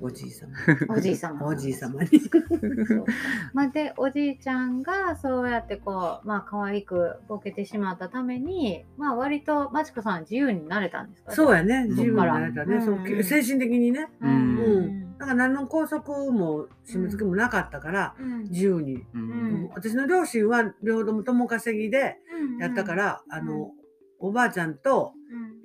[0.00, 0.52] おじい様。
[0.88, 2.08] う んおじい様おじい様に。
[2.20, 3.04] そう
[3.52, 11.32] まあ、でおじいちゃんがそうやってこうまあ可愛くボケてしまったためにまあ割とまちこさん自由になれたんですか？
[11.32, 11.86] そうやね。
[11.88, 12.76] 自由になれたね。
[12.76, 14.08] うんそう精神的にね。
[14.20, 14.56] ううん
[15.04, 19.04] んだから何の拘束も締め付けもなかったから、うん自由に。
[19.14, 22.18] うん私の両親は両方とも共稼ぎで
[22.60, 23.72] やったから、あの、
[24.20, 25.12] おばあちゃんと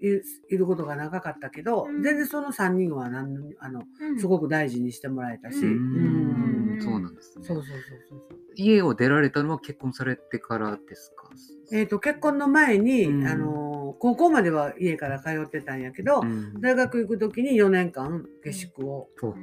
[0.01, 0.21] い
[0.53, 2.03] いることが長かったけど、うん。
[2.03, 4.19] 全然その3人は何のあのうん。
[4.19, 7.45] すごく大事にしてもらえたし、そうなんですね。
[7.45, 7.77] そうそうそう
[8.09, 8.39] そうそう。
[8.55, 11.29] 家を出られたのは結婚されてからですか？
[11.71, 13.27] えー、と結婚の前に、うん。
[13.27, 16.59] あの高校までは家から通ってたんやけど、うん。
[16.61, 19.09] 大学行く時に4年間下宿を。
[19.17, 19.35] そう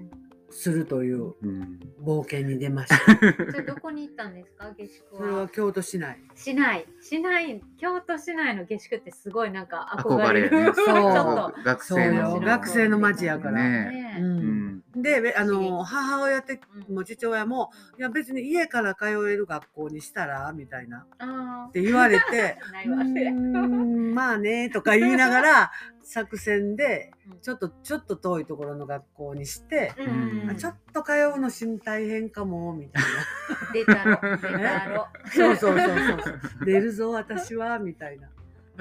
[0.51, 1.79] するといううん。
[2.05, 2.97] 冒険に出ました。
[3.53, 6.19] じゃあどこに行ったんですか下宿それはは京都市内。
[6.35, 6.87] 市内。
[7.01, 10.51] 市内京都市内の下宿ってすごいなんか憧憧れる。
[10.51, 10.73] れるね。
[10.77, 11.65] そう。
[11.65, 13.63] 学生の学生の街やから。
[13.63, 14.17] ね。
[14.21, 16.95] ううんんであの母親ってうん。
[16.97, 21.07] も父親も「いや別に家から通える学校にしたら?」みたいな。
[21.19, 27.13] あって言われてあ な「ういわけーんまあね」 とか言いながら作戦で
[27.43, 30.51] ちょっとちょっと遠いところの学校にして、うん。
[30.51, 33.73] あちょっと通うのしん大変かもみたいな。
[33.73, 35.09] 出たろ出たろ。
[35.27, 36.31] そう そうそうそうそ
[36.63, 36.65] う。
[36.65, 38.29] 出るぞ私はみたいな。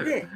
[0.04, 0.26] で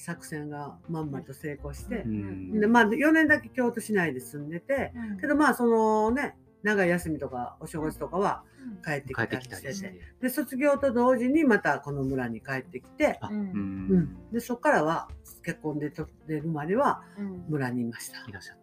[0.00, 2.60] 作戦がまんまと成功してう、ん。
[2.60, 8.42] でまあ4年だけ京都市内で住んでて、けどまあそのね長い休みとかお正月とかは
[8.84, 9.88] 帰ってきた帰ってきたりして。
[9.88, 13.36] てりしてで卒業と同時にまたこの村に帰ってきて、あうん。
[13.36, 15.08] うん、でそこからは
[15.44, 17.44] 結婚でと出るまではうん。
[17.48, 18.18] 村にいました。
[18.28, 18.59] いらっしゃった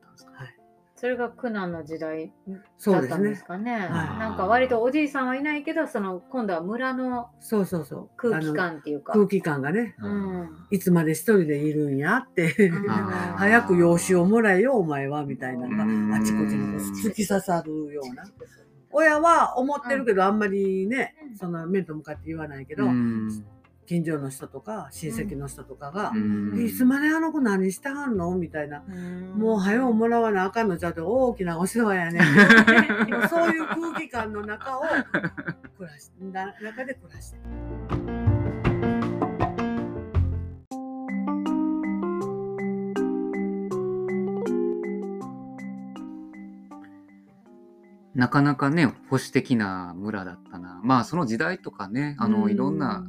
[0.99, 2.33] それが苦難の時代
[2.79, 3.45] そうですねだったんです。
[3.45, 3.71] かね。
[3.71, 8.09] はいなんか割とおじいさんはいないけど、その今度は村のそうそうそう。
[8.17, 9.13] 空気感っていうか。
[9.13, 10.49] 空気感がね、うん。
[10.71, 12.71] いつまで一人でいるんやって、
[13.35, 18.23] 早く養子をもらえよ、お前は、みたいなのうんが、あちこちに突き刺さるような。
[18.89, 23.45] 親は思ってるけど、あんまりねう、んその面と向かって言わないけど、うん
[23.87, 28.35] 近所の人とか親戚の人とかがう、んいつまであの子何してはんの？
[28.35, 28.83] みたいな。
[28.87, 32.21] うんもう早うもらわなあかんのちゃうと大きなお世話やねん。
[33.29, 34.81] そういう空気感の中を
[35.77, 37.43] 暮らしな中で暮らしてる。
[48.15, 50.81] なかなかね、保守的な村だったな。
[50.83, 53.05] まあ、その時代とかね、あの、うんいろんな、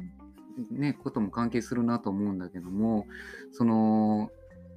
[0.71, 3.05] ね、ことも関係するなと思うんだけども、
[3.51, 4.29] その、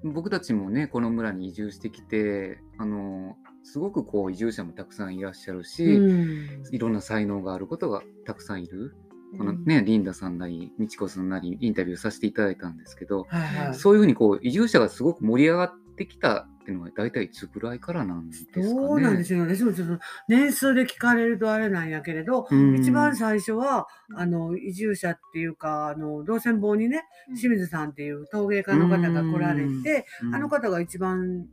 [0.04, 6.14] 僕たちもね、この村に移住してきて、あの、すごくこう、移住者もたくさんいらっしゃるし、う
[6.60, 8.94] んいろんな才能があることがたくさんいる。
[9.38, 13.74] このね、リンダさんなり、みちこさんなり、インタビューさせていただいたんですけど、はいはい。
[13.74, 18.68] そういうふうにこう、移住者がすごく盛り上がってきたっていうのは、大体いつぐらいからなんですかね。
[18.68, 19.40] そうなんですよ。
[19.40, 19.98] 私もちょっと
[20.29, 22.77] 年数で聞かれるとあれなんやけれど、うん。
[22.77, 27.05] 一番最初は、あの、移住者っていうか、あの、道船坊にね、
[27.37, 30.35] 清水さんっていう陶芸家の方が来られて、うん。
[30.35, 31.46] あの方が一番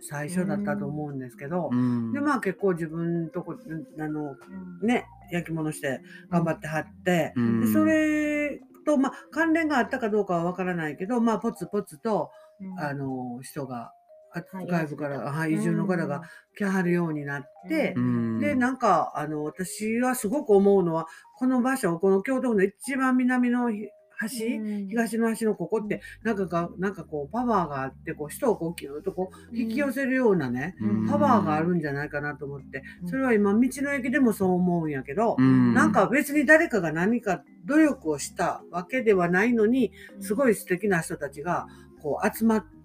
[0.00, 2.12] 最初だったと思うんですけど、うん。
[2.12, 3.56] で、まあ結構自分とこ、
[3.98, 4.36] あの、
[4.82, 7.60] ね、焼き物して頑張ってはって、うん。
[7.60, 12.30] でそれと、まあ関連があったかどうかはわからないけど、まあポツポツと、
[12.78, 13.92] あの、人が、
[14.32, 16.22] 外部から、はい、移住の方が
[16.56, 18.38] 来はるようになって、うん。
[18.40, 21.06] で、なんか、あの、私はすごく思うのは、
[21.38, 23.88] この場所、この京都府の一番南のひ
[24.20, 31.08] 端、東の端のここって、なんかが、なんかこう、パワーがあって、こう、人をこう、ぎゅーっとこう、引き寄せるようなね、うん。
[31.08, 35.72] パワーがあるんじゃないかなと思って、それは今、道の駅でもそう思うんやけど、うん。
[35.72, 39.90] なんか別に誰かが何か努力をしたわけではないのに、
[40.20, 41.66] すごい素敵な人たちが、
[42.02, 42.79] こう、集まって、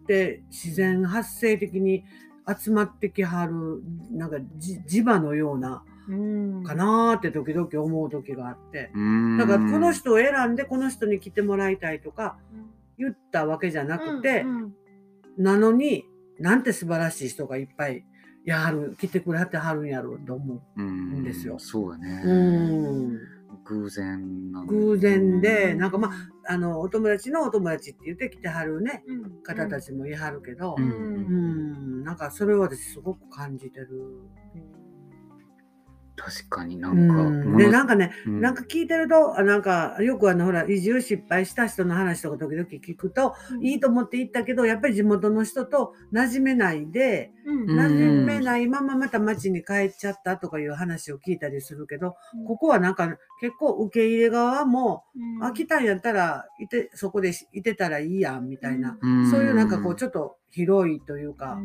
[0.50, 2.04] 自然発生的に
[2.48, 6.64] 集まってきはる、なんかじ磁場のような、うん。
[6.64, 8.92] かなーって時々思う時があって。
[8.94, 9.38] うん。
[9.38, 12.38] だからこの人を選んでこの人に来てもらいたいとか
[12.98, 14.76] 言ったわけじゃなくて、うん
[15.38, 16.06] なのに
[16.40, 18.06] なんて素晴らしい人がいっぱい
[18.46, 21.58] やはる来てくれてはるんやろうと思うんですよ。
[21.60, 22.22] そうだね。
[22.26, 22.30] う。
[22.30, 22.34] う
[23.14, 23.20] ん。
[23.66, 26.12] 偶然偶然でなんかまあ
[26.48, 29.44] あのお友達のお友達って言って来てはるねうん。
[29.44, 32.02] 方たちもいはるけど、ううん。
[32.02, 33.90] んなんかそれは私すごく感じてる。
[36.26, 37.08] 確かになうん。
[37.08, 38.42] か、ん、でなんかねうん。
[38.42, 47.62] なんか聞いてると、あなんか、よくあの、ほら、移住失敗した人の話とか時々聞くと、いいと思って行ったけど、やっぱり地元の人と馴染めないで、うん。
[47.62, 47.80] うん。
[47.80, 52.16] 馴染めないまままた町に帰っちゃったとかいう話を聞いたりするけど、
[52.48, 53.08] ここはなんか
[53.40, 55.04] 結構受け入れ側も、
[55.42, 59.30] あ、来たんやったら、いて、そこでしいてたらいいやん、みたいな、うん。
[59.30, 61.60] そういうなんかこう、ちょっと広いというか、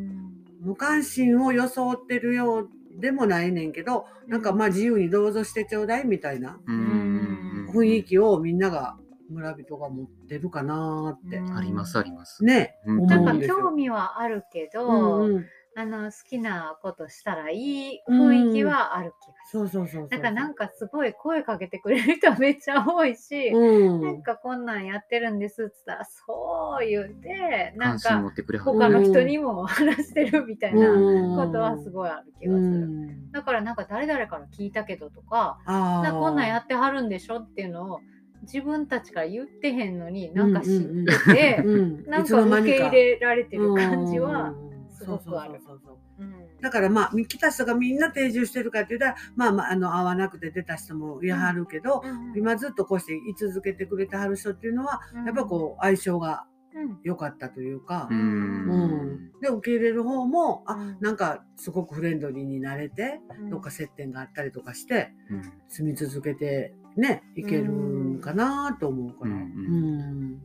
[0.60, 6.60] 無関心を装ってるようでもないねんけど、なんかまあ自由にどうぞしてちょうだいみたいな。
[6.66, 7.68] うん。
[7.74, 8.96] 雰囲気をみんなが
[9.28, 11.56] 村人が持ってるかなーって、うん。
[11.56, 12.44] ありますあります。
[12.44, 13.06] ねうん。
[13.06, 13.56] なんか思うんですよ。
[13.58, 15.46] 興味はあるけうど、んうん、
[15.80, 19.60] あの好きなことしたらいい雰囲気はある気がする。
[19.60, 29.00] そうそうそうそうなんかなんかすごい声かけてくれる人めっちゃ多いし、うんなんかこんなんやってるんですっつったらそう言うてなん関心持かってくれは他る。
[29.00, 32.70] の人にも話してるみたいなことはすいごいある気うがする。
[32.86, 38.00] んだからなんか誰々から聞いたけどとか、あなこんなんやっってはるんでしょっていうのを
[38.42, 40.80] 自分たちから言ってへんのになんか知っ
[41.26, 44.69] てて、うん、なんか受け入れられてる感じは、うん
[45.04, 45.80] すごくあるそうそう。
[45.84, 46.60] そうそううん。
[46.60, 55.24] だからまあ来た人がみんな定住してるかって言ったらまあまああの会わなくて出た人もいはるけど、うん今ずっとこうして居続けてくれてはる人っていうのは、うん。
[55.24, 56.98] やっぱこう相性がうん。
[57.02, 58.20] 良かったというか、ううん。
[58.20, 59.30] ん。
[59.40, 60.98] で受け入れる方もあうん。
[61.00, 65.42] なんかすごくフレンドリーになれて、どっか接点があったりとかしてうん。
[65.68, 70.40] 住み続けてねいけるんかなと思うから、ううん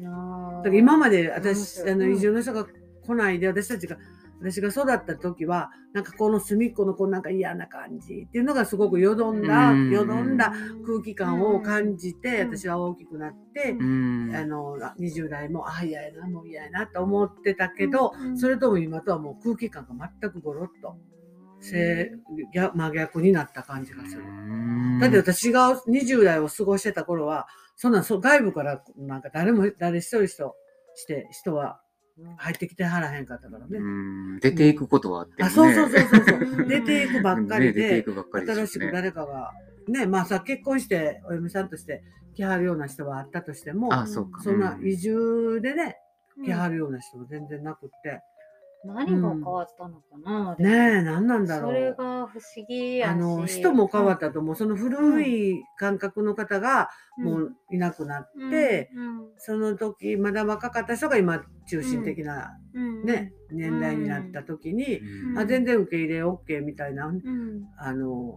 [0.00, 2.66] だから今まで面私あの移住の人が
[3.08, 3.96] 来ないで私たちが
[4.40, 9.90] 私が育った時はなんかこの隅っこのこうなんか嫌な感じっていうのがすごくよどんだ、うん。
[9.90, 10.52] よどんだ
[10.86, 12.56] 空気感を感じて、うん。
[12.56, 14.32] 私は大きくなって、うん。
[14.36, 20.96] あの20代もあ嫌やなもう嫌やなと思ってたけど、うんそれとも今とはもう空気感が全くゴロッと
[21.60, 24.22] 真逆になった感じがする。
[25.00, 30.54] だって私が20代を過ごしてた頃はそんな外部からなんか誰も誰一人人
[30.94, 31.80] して人は
[32.36, 33.78] 入ってきてはらへんかったからね。
[33.78, 35.54] うん出ていくことはあってもあ、ね。
[35.54, 36.62] そうそうそうそうそうう。
[36.64, 39.52] ん出ていくばっかりね出ていで、くばっかりでね新しく誰かが、
[39.88, 42.02] ね、まあさ、結婚してお嫁さんとして
[42.34, 44.42] 来はるような人はあったとしても、あ、そうか。
[44.42, 45.96] そんなうん移住でね、
[46.36, 48.20] うん来はるような人も全然なくって、
[48.84, 51.94] 何が変わったのかな、ねえ、何なんだろそれう。
[51.96, 54.56] が不思議あの、人も変わったと思う。
[54.56, 58.90] その古い感覚の方がもういなくなって、
[59.36, 63.04] その時、まだ若かった人が今中心的なうん。
[63.04, 65.38] ね、年代になった時に、うん。
[65.38, 67.66] あ全然受け入れ OK みたいな、うん。
[67.78, 68.36] あの、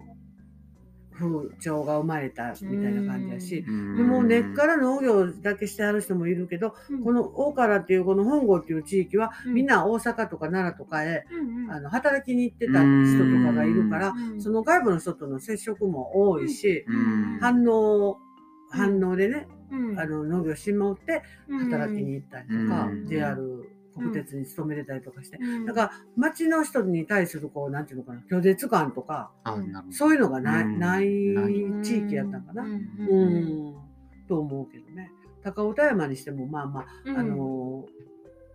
[1.14, 3.98] 風潮が生まれたみたいな感じやし、うん。
[3.98, 9.54] でも根っから農業だけしてある人もいるけど、この大原っていうこの本郷っていう地域は、うん。
[9.54, 11.26] みんな大阪とか奈良とかへ、
[11.70, 14.42] あの働きに行ってた人とかがいるから、うん。
[14.42, 17.40] その外部の人との接触も多いし、うん。
[17.40, 18.18] 反応、
[18.70, 20.00] 反応でね、うん。
[20.00, 21.24] あの農業しまって
[21.70, 23.06] 働きに行ったりとか、うん。
[23.08, 25.66] JR 国鉄に勤めれたりとかして、うん。
[25.66, 29.32] だから町の人に対するこうなんていうのかな拒絶感とか。
[29.92, 30.80] そういうのがない,、うん。
[30.80, 33.36] ないうん地域やったんかな、ううん。
[33.70, 33.76] ん。
[34.28, 35.12] と思うけどね。
[35.44, 37.18] 高尾田山にしてもまあまあ、うん。
[37.18, 37.86] あの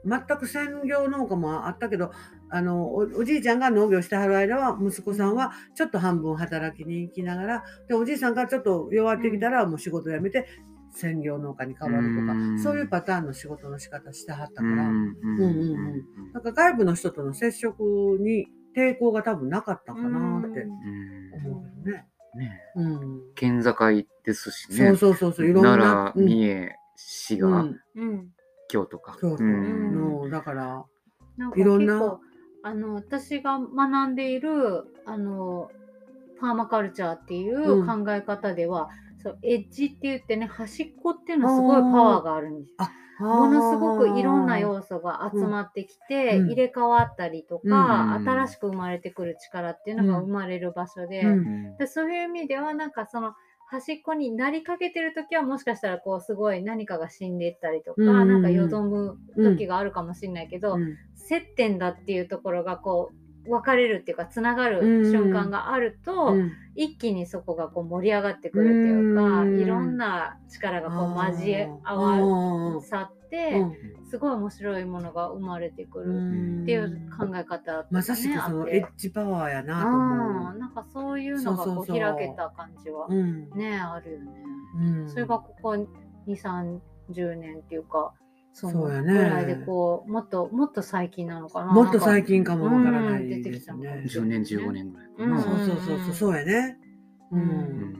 [0.07, 2.13] 全く専業農家もあったけど
[2.49, 10.47] あのおおじいちゃんが農業してはる間は息子さんはちょっと半分働きに行きながらでおじいさんがちょっと弱ってきたらもう仕事辞めて
[10.97, 12.59] 専業農家に変わるとか、うん。
[12.59, 14.79] そういうパターンの仕事の仕方してはったから、うん。
[14.79, 15.77] うんうんう
[16.31, 16.33] ん。
[16.33, 17.83] なんか外部の人との接触
[18.21, 21.49] に抵抗が多分なかったんかなってうん。
[21.49, 22.07] 思うけどね。
[22.35, 22.61] ね。
[22.77, 23.75] うん、県境
[24.25, 24.89] ですしね。
[24.89, 25.47] そうそうそうそう。
[25.47, 26.27] いろんな奈良、うん。
[26.27, 28.29] 三重、滋賀、うん、うん
[28.69, 29.17] 京都か。
[29.21, 30.23] そうそう、ん。
[30.23, 30.85] のだから
[31.37, 32.21] なんかいろんな結構
[32.63, 35.71] あの私が学んでいるあの
[36.41, 38.05] パーマカルチャーっていううん。
[38.05, 38.91] 考え方では、
[39.27, 42.77] そうエッジって言ってね端っこっていうのはすごいパワーがあるんです。
[43.19, 46.47] ものすごくいろんな要素が集まってきて、うん。
[46.49, 48.29] 入れ替わったりとか、うん。
[48.29, 51.29] 新しく生まれてくる力っていうのが生まれる場所で,、うん。
[51.29, 51.77] うん。
[51.79, 53.33] でそういう意味ではなんかその
[53.69, 58.29] 端っこになりかけてる時はもしかしたらこうすごい何かが死んでいったりとか、うん。
[58.29, 60.97] なんかよどむ時があるかもしれないけど、うん。
[61.15, 65.13] 接点だっていうところがこう分かれるっていうかつながるうん。
[65.13, 66.53] 瞬間があると、うん。
[66.75, 69.61] 一気にそこがこう盛り上がってくるっていうか、うん。
[69.61, 73.65] いろんな力がこう交え合わさって、
[74.11, 80.55] すごい面白いものが生まれてくるっていう考え方ね、まさしくそのエッジパワーやなと思う。
[80.55, 84.27] んなんかそういうのがこう開けた感じはねあるよね。
[84.79, 85.09] うん。
[85.11, 85.89] それがここ2、
[86.27, 88.13] 30年っていうか、
[88.59, 89.13] そそうやね。
[89.13, 91.73] ぐらいでこう、もっと、もっと最近なのかな。
[91.73, 93.89] もっと最近近かもわからないうん出てですねきたのか。
[94.09, 95.31] 10年、15年ぐらいかうん。
[95.31, 95.43] な。
[95.43, 96.79] そうそうそうそうそうやね。
[97.33, 97.43] ううん。
[97.43, 97.95] ん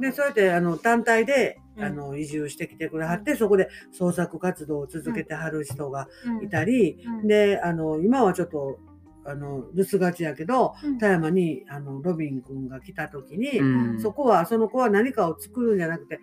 [0.00, 1.84] でそうやってあの単体でうん。
[1.84, 6.44] あの移住してきてくれはって、そこで創作活動を続けてはる人がうん。
[6.44, 7.28] いたり、うん。
[7.28, 8.78] であの今はちょっと
[9.26, 10.96] あの留守がちやけどうん。
[10.98, 14.00] 田山にあのロビン君が来た時に、うん。
[14.00, 16.18] そこはその子は何かを作るんじゃなくて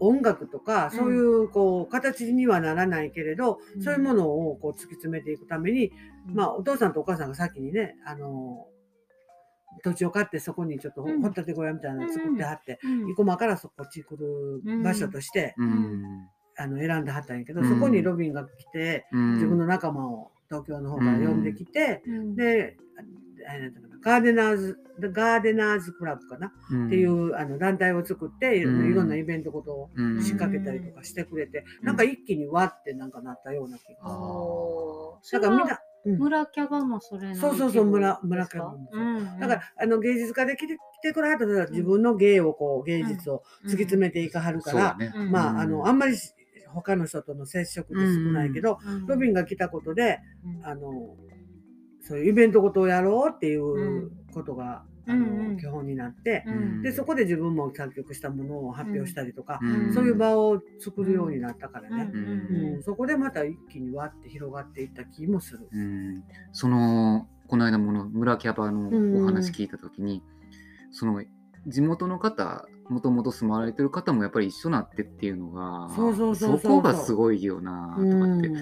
[0.00, 0.98] 音楽とかうん。
[0.98, 3.82] そういうこう形にはならないけれど、うん。
[3.82, 5.92] そういうものをこう突き詰めていくために、
[6.28, 6.34] うん。
[6.34, 8.66] まあ、お父さんとお母さんが先にねあの
[9.84, 11.22] 土地を買ってそこにちょっとうん。
[11.22, 13.06] 掘ったて小屋みたいなの作ってはって、うん。
[13.06, 16.28] 生駒からそこっち来る場所として、うん。
[16.56, 17.68] あの選んではったんやけど、うん。
[17.68, 19.34] そこにロビンが来てうん。
[19.34, 22.34] 自分の仲間を東京の方から呼んできて、うん。
[22.34, 22.76] で
[23.48, 26.86] あれなんだかなガーデナーズガーデナーズクラブかな、うん。
[26.88, 28.90] っていうあの団体を作っていろうん。
[28.90, 31.86] いろんなイベントことをうん仕掛けたりとかしてくれて、うん。
[31.86, 34.12] なんか一気にわってなんかなったような気があー。
[34.12, 36.18] おーだからみんな、うん。
[36.18, 38.88] 村キャバもそれのそうそうそう村村キキャバも。
[38.92, 39.38] そううん。
[39.40, 45.12] だからあの芸術家で来て来てくれはったら自分の芸をこう芸術を突き詰めていかはるから、そうだね。
[45.16, 45.58] うんまあ、うん。
[45.60, 46.16] あのあんまり
[46.68, 49.06] 他の人との接触で少ないけど、うん。
[49.06, 50.66] ロビンが来たことでうん。
[50.66, 51.16] あの
[52.10, 56.82] そういうイベントごとをやろうっていうことが、あの基本になって、うん。
[56.82, 59.94] でそこで自分も作曲したものを発表したりとか、うん。
[59.94, 62.74] そういう場を作るようになったからね、うん。
[62.74, 62.82] うん。
[62.82, 65.68] そこでまた一気にわって広がっていった気もする。
[65.70, 66.24] うん。
[66.50, 68.88] そのこの間もの村キャバの
[69.22, 70.20] お話聞いた時に、
[70.90, 71.22] その
[71.68, 76.72] 地元の方もともと住まわれてる方もやっぱり一緒なってっていうのがそうそうそうそう。
[76.72, 78.54] こがすごいよなとかって、うん。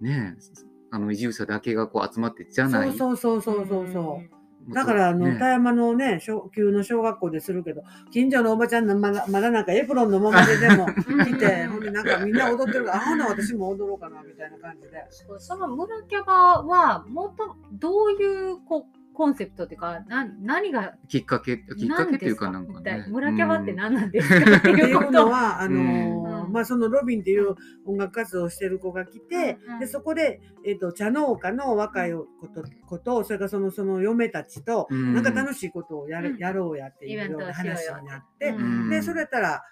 [0.00, 4.70] ねえあの移住者だけがこう集まってじゃないそうそうそうそうそうそう。
[4.70, 15.06] うだからあの、ね田山のね小級の小学校でするけど近所のおばちゃんのまだまだなんかエプロンのままででもうん来てほんでなんかみんな踊ってるからあほな私も踊ろうかなみたいな感じで。
[15.10, 23.04] そうその村キャバはもとどういうこうコンセプトっていうかな何がきっかけきっかけっていうかなんかね。
[23.08, 23.76] 村キャバってうん。
[23.76, 24.36] 何なんですか？
[24.58, 26.52] ってっていうのは、あのーうん。
[26.52, 29.80] まあ、そのロビンっていう音楽活動をしてる子が来て、うんうん。
[29.80, 35.14] でそこで、えっと茶農家の若いことことそれからそのその嫁たちと、うん。
[35.14, 36.38] なんか楽しいことをやる、うん。
[36.38, 38.88] やろうやっていうような話になって、うん。
[38.88, 39.64] でそれやったら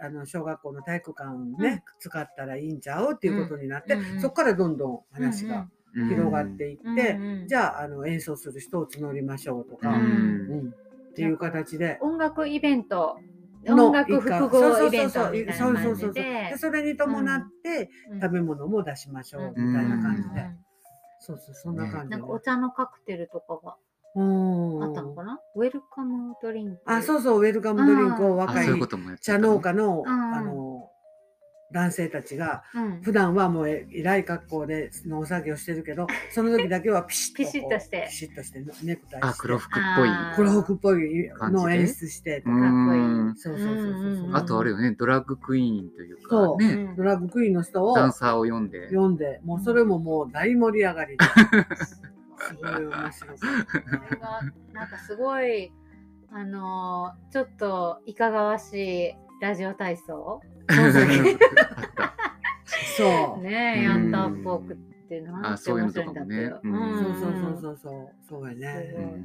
[0.00, 7.48] あの小学校の体育館をね、使ったらいいんちゃうっていうことになって、うんうんそこからどんどん話がうん広がっていって、うんうん。
[7.48, 9.96] じゃああの演奏する人を募りましょうとか、うん。
[9.96, 9.98] う
[10.62, 10.74] ん
[11.10, 11.98] っていう形で。
[12.00, 13.18] 音楽イベント
[13.66, 16.12] の音楽複合イベントみたいなそうそう感そうそう。
[16.14, 18.20] じででそれに伴ってうん。
[18.20, 20.46] 食べ物も出しましょうみたいな感じで、
[21.18, 23.76] そうそうそんな感じで、なんかお茶のカクテルとかが
[24.14, 24.82] うん。
[24.84, 25.40] あったのかな？
[25.56, 26.80] ウェルカムドリンク。
[26.86, 28.66] あそうそうウェルカムドリンクをあ若い
[29.20, 30.08] 茶農家の,、ん。
[30.08, 30.69] あの
[31.72, 38.06] 男性たちがうん普段はもうえ偉い格好で農作業してるけど その時だけはピシッとピシッとして。
[38.10, 39.28] ピシッとしてネクタイして。
[39.28, 40.08] あ黒服っぽい。
[40.36, 41.72] 黒服っぽいのを感じで？
[41.80, 43.00] 演出してか、かっこいい。
[43.00, 46.62] んそうそうそうそうそう、うんあとあれよね、ドラッグクイーンというかそう。
[46.62, 48.88] ね、うんドラッグクイーンの人をダンサーを読んで。
[48.88, 51.24] 読んで、もうそれももう大盛り上がりで。
[51.76, 53.12] すごい面白かった。
[53.12, 54.40] それが
[54.72, 55.72] なんかすごい
[56.32, 58.74] あのーちょっといかがわし
[59.10, 60.40] いラジオ体操
[60.70, 61.08] そうそうあっ
[61.96, 62.14] た。
[62.96, 63.42] そう。
[63.42, 64.76] ねえ、うんやったっぽくっ
[65.08, 66.40] てなんてあそういう面白いんだってよ。
[66.40, 68.28] ねうんそうそうそうそうそう。
[68.28, 69.24] そうやすね。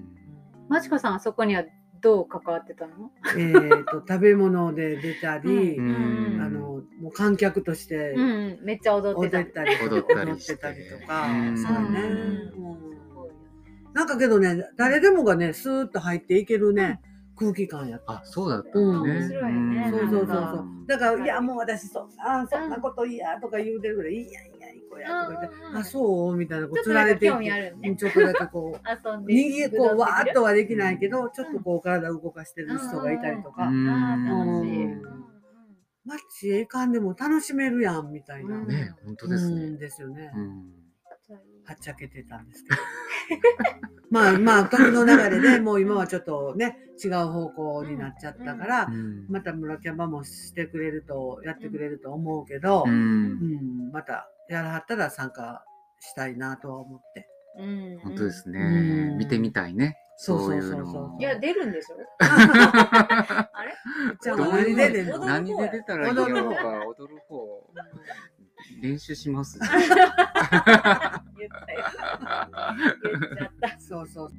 [0.67, 1.63] まちこさんはそこには
[2.01, 3.11] どう関わってたの？
[3.37, 6.59] えっと、食べ物で出たり、うんあの、
[6.99, 9.39] もう観客としてうんうん、めっちゃ踊ってた。
[9.39, 11.99] 踊ったり、踊ってたりとか、うんそうね。
[11.99, 12.95] うんうん
[13.93, 16.99] なんかけどね、誰でもがね、スーッと入っていけるね、
[17.37, 18.13] 空気感やった。
[18.13, 19.13] あ、そうだったんだね。
[19.19, 19.91] 面白いねん。
[19.91, 20.65] そうそうそうなんかそう。
[20.87, 27.75] だから、いや、もう私、そんな、そんなこと嫌とか言うてるぐらい、いやいや、いい子やとか言ってあ、そうみたいな、こう、つられていなんか興味あく。
[27.75, 27.89] るね。
[27.89, 29.33] うんちょっとだけこう、遊んで。
[29.33, 31.31] にぎこう、わーっとはできないけど、ん。
[31.31, 33.65] ちょっとこう、体動かしてる人がいたりとか。
[36.05, 38.57] マッチええかんでも楽しめるやん、みたいな。
[38.57, 38.67] うん。
[38.67, 39.77] ね、本当ですうねん。
[39.79, 40.31] ですよね。
[40.35, 40.84] うん
[41.65, 42.81] はっちゃけてたんですけど。
[44.11, 49.25] まあまあ、時の流れで もう今はちょっとね、違う方向になっちゃったから、うん。
[49.29, 55.63] また村キャバもしてくれると、やってくれると思うけど、ううんんまたやらはったら参加
[55.99, 57.27] したいなとは思って。
[57.57, 57.99] うん。
[58.03, 59.13] 本当ですうね。
[59.15, 59.17] ん。
[59.17, 59.97] 見てみたいね。
[60.17, 60.85] そうそういうそう。
[60.85, 63.73] そういや、出るんでしょ あれ？
[64.21, 65.25] じゃあどう何で出る方。
[65.25, 67.69] 何で出たらいいのか踊る方
[68.81, 69.57] 練習します。
[69.65, 69.79] 言った
[71.73, 71.83] よ。
[73.03, 73.79] 言っちゃった。
[73.79, 74.31] そうそう。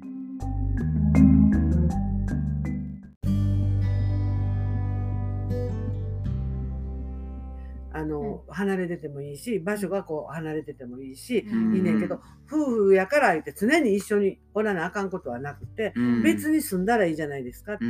[7.97, 11.77] あの、離れててもいいし、場所がこう離れててもいいし、うん。
[11.77, 12.21] いいねんけど、
[12.51, 15.93] 夫婦やから言って常に一緒におらなあかんことはなくて、
[16.23, 17.85] 別にに住んだらいいじゃないですかって。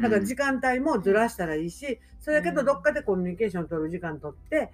[0.00, 4.70] だから時間帯もずらしたらいいし、それやけどどっかでコミュニケーション取る時間取って、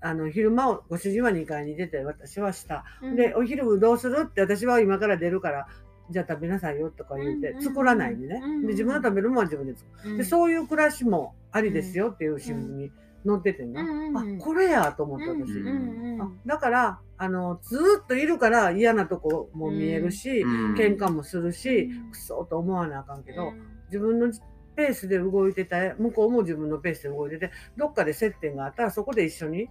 [0.00, 2.84] あの昼間をご主人は2階に出て私は下。
[3.16, 5.68] で、お昼どうするって私は今から出るから、
[6.10, 7.62] じゃあ食べなさいよとか言ってうん。
[7.62, 8.40] 作らないでね。
[8.62, 10.16] で、自分の食べるものは自分で作る。
[10.18, 12.92] で、そういう暮らしもありですよっていう新聞に
[13.26, 13.80] 載っててね。
[14.14, 15.58] あ、これやと思った私。
[15.60, 20.44] うんあだから、あの、ずーっといるから嫌なとこも見えるし、
[20.76, 23.52] 喧嘩もするし、くそーと思わなあかんけど、
[23.86, 24.32] 自分の
[24.76, 29.68] ペースで動いてた向こうも自分のペースで動いててどっかで接点があったらそこで一緒に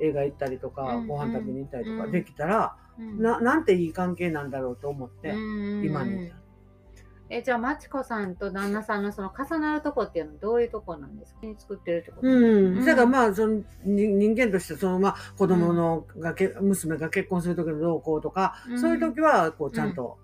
[0.00, 1.98] 映画行ったりとか、うんご飯食べに行ったりとうん。
[2.00, 6.43] かできたら、ななんていい関係なんだろうと思って、今に至る
[7.30, 11.40] えじゃあまちこさんと旦那さんのその重なるとこっていうのはどういうとこなんですか？
[11.58, 12.44] 作ってるってことうん、
[12.78, 18.80] うんだからまあそのに人間としてそのまあ子供のがけ、娘が結婚する時の動向とか、うん。
[18.80, 20.18] そういう時はこうちゃんと、も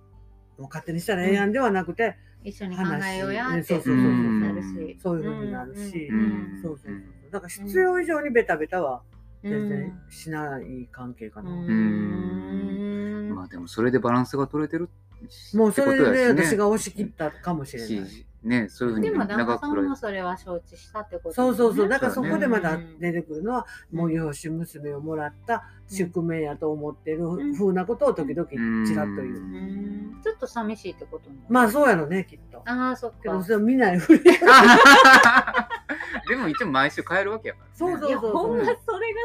[0.59, 3.53] う勝手にしたらええやんではなくて、一緒に考えようやって。
[3.55, 6.61] 話そうそうそうそうなるしそういうふうになるし、うん。
[6.63, 9.03] そうそうそうだから必要以上にベタベタは
[9.43, 11.51] 全然しない関係かな。
[11.51, 14.89] うんまあでもそれでバランスが取れてる
[15.55, 17.89] もうそれでね私が押し切ったかもしれない。
[18.09, 21.89] しねそういうふうにでも旦那さんもそれは承知したってことそうそうそう。
[21.89, 27.55] だからそねそうこでまた出てくるのは、もう養子娘をもらった宿命やと思ってるん。
[27.55, 28.49] 風なことを時々
[28.87, 29.27] ちらっと言う。
[29.27, 30.21] うん。
[30.23, 32.63] ちょっと寂しいってことまあそうやろね、きっと。
[32.65, 33.19] ああそっか。
[33.23, 34.23] けどそれを見ないふり。
[36.29, 38.79] でも一応毎週変えるわけやから、ね、そうそういやほんまそれが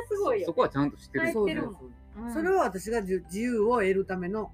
[0.10, 0.47] すごいよ。
[0.47, 1.86] そこはちゃんと知ってる入ってるそうそ
[2.16, 4.51] うそれは私が自自由を得るための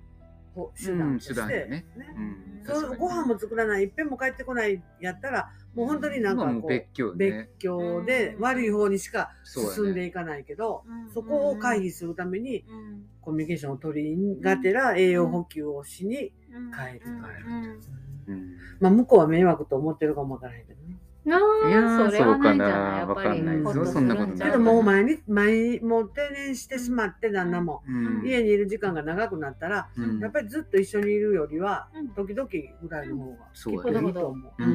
[0.54, 1.68] ほ手段として、うんね。
[1.70, 1.86] ね。
[2.18, 7.50] うんそうご飯も作らないいっぺんも帰ってこないやったらもう本当になんかこう別居別ね。
[7.60, 13.06] 居で悪い方にしか進んでいかないけどうんそこを回避するためにうん。
[13.22, 17.22] コミュニケーションを取りがてら栄養補給をしに、うん帰るうん。
[17.22, 17.82] 帰る
[18.28, 18.34] うん。
[18.34, 20.81] うんまあ向こうは迷惑と思ってるかもわからへんけど。
[20.81, 20.81] ね。
[21.24, 23.06] なあいやーそれはないんじゃない？
[23.06, 23.24] そうかな。
[23.24, 23.30] やっぱり。
[23.30, 23.78] わかんないです。
[23.78, 24.38] よそんなことない。
[24.40, 27.92] けどもう毎日毎もう定年してしまって旦那も、う
[28.24, 28.26] ん。
[28.26, 30.20] 家にいる時間が長くなったら、うん。
[30.20, 32.10] やっぱりずっと一緒にいるよりは、うん。
[32.10, 34.08] 時々ぐらいの方がそうやね。
[34.08, 34.52] いいと思う。
[34.58, 34.72] ううん。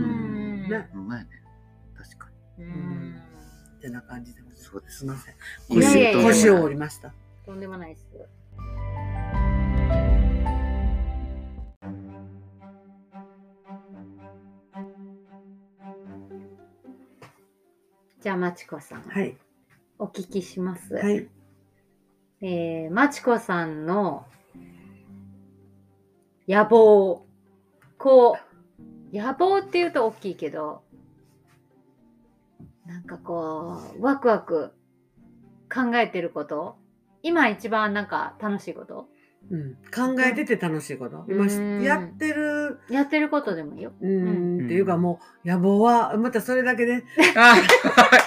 [0.66, 0.68] ん。
[0.68, 1.28] ね、うまいね。
[1.98, 2.28] 確か
[2.58, 3.16] うん。
[3.78, 4.70] ってな感じでございます。
[4.70, 4.98] そうです。
[4.98, 5.34] すみません。
[5.68, 5.76] に。
[5.78, 7.12] いやいやいや腰腰を折りました。
[7.44, 8.06] とんでもないです
[18.26, 19.36] じゃあまちこさんはい。
[20.00, 21.28] お聞きします、はい。
[22.40, 24.26] えー、まちこさんの
[26.48, 27.24] 野望
[27.96, 28.36] こ
[29.12, 30.82] う野望っていうと大きいけど
[32.84, 34.72] なんかこうワクワク
[35.72, 36.78] 考えてること
[37.22, 39.06] 今一番なんか楽しいこと？
[39.48, 41.24] うん、考えてて楽しいこと？
[41.28, 41.82] 今うん。
[41.82, 43.92] やってる、やってることでもいいよ。
[44.00, 44.64] うん、うん。
[44.66, 47.04] っていうかもう野望は、またそれだけで、
[47.36, 47.56] あ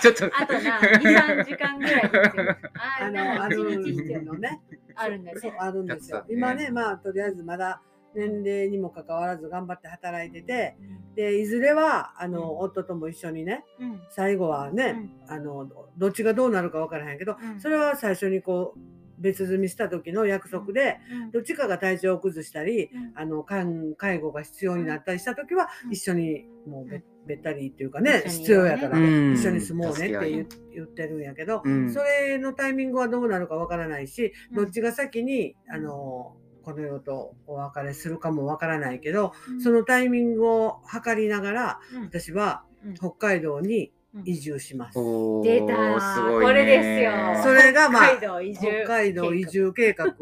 [0.01, 0.26] ちょっと。
[0.26, 2.43] あとな23時間ぐらい必要
[3.05, 4.61] あの、かあるのね。
[4.95, 5.41] あるんだよね。
[5.41, 6.26] そうあるんですよ。
[6.30, 7.82] 今ね、まあ、とりあえずまだ
[8.15, 10.78] 年齢にもかかわらず頑張って働いてて、
[11.15, 12.57] で、いずれは、あの、うん。
[12.59, 14.01] 夫とも一緒にね、うん。
[14.09, 17.59] 最後はね、あの、どっちがどうなるかわからへんけど、うん。
[17.59, 18.80] それは最初にこう、
[19.20, 23.11] 別住みした時の約束で、うんどっちかが体調を崩したり、うん。
[23.15, 23.65] あの介
[23.97, 25.91] 介護が必要になったりした時は、うん。
[25.91, 27.03] 一緒にもうべ,、うん。
[27.28, 29.34] べったりっていうかね必要やから、うん。
[29.34, 31.93] 一緒に住もうねって言言ってるんやけど、うん。
[31.93, 34.55] それのタイミングはどうなるかわからないし、うん。
[34.55, 39.61] どっちが先にあのこの世とお別れするかもわからないけど、うん。
[39.61, 42.03] そのタイミングを測りながらうん。
[42.03, 42.93] 私はうん。
[42.95, 44.99] 北海道にうん移住します。
[44.99, 46.45] おー出たすごいね。
[46.45, 47.43] これですよ。
[47.43, 48.59] それがまあ北海道移住。
[48.84, 50.13] 北海道移住計画が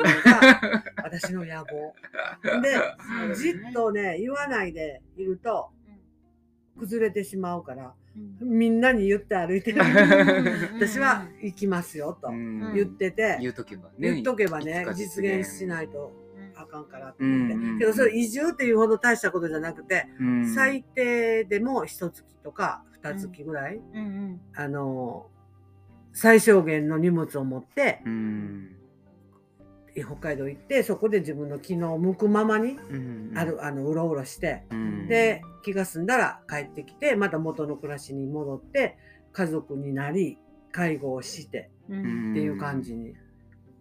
[1.03, 1.93] 私の野望。
[2.61, 2.75] で
[3.35, 5.69] じっとね言わないでいると
[6.77, 7.93] 崩れてしまうから
[8.41, 8.57] うん。
[8.57, 9.83] みんなに言って歩いてる。
[9.83, 9.85] ん
[10.79, 12.73] 私は行きますよとうん。
[12.73, 14.11] 言ってて、言うとけばね。
[14.13, 15.57] 言っとけばねいつか実現。
[15.57, 16.61] しないとうん。
[16.61, 17.79] あかんからって、うんうん。
[17.79, 20.53] けどそれ移住っていうほど大したことじゃなくて、うん。
[20.53, 23.99] 最低でも一月とか二月ぐらい、うん。
[23.99, 25.27] うんあの
[26.13, 28.75] 最小限の荷物を持ってうん。
[29.95, 33.33] 北海道行ってそこで自分の気の向くままにうん。
[33.35, 35.07] あるあのうろうろして、うん。
[35.07, 38.97] で気が済んだら帰ってきてまた元の暮らしに戻って
[39.31, 40.39] 家族になり
[40.71, 42.31] 介護をしてうん。
[42.31, 43.13] っていう感じに。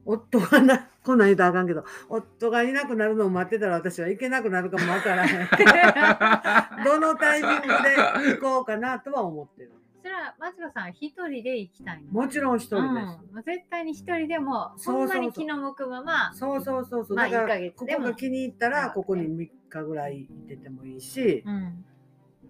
[0.06, 5.48] 夫がな、こんなん言うとあかんけど、夫がいなくなるのを待ってたら私は行けなくなるかもわからへん。
[6.84, 9.72] どのタイミングで行こうかなとは思ってる。
[10.02, 12.12] それは松子さん一人で行きたいの？
[12.12, 13.18] もちろん一人です。
[13.34, 17.16] うん絶対に一人でもそんまに気の向くままそうそうそうそう。
[17.16, 21.84] まあだから、1ヶ月でもここが気に入ったら、ここに3日ぐらいいててもいいし、うん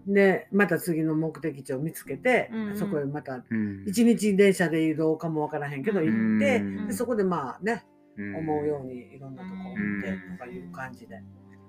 [0.07, 2.77] で、また次の目的地を見つけて、うんうん。
[2.77, 3.83] そこへまたうん。
[3.85, 6.87] 一日電車で移動かもわからへんけどうん行って、うん。
[6.87, 7.85] でそこでまあね、
[8.17, 8.35] うん。
[8.37, 11.21] 思うようにいろんなとこを見てうんとかいう感じで。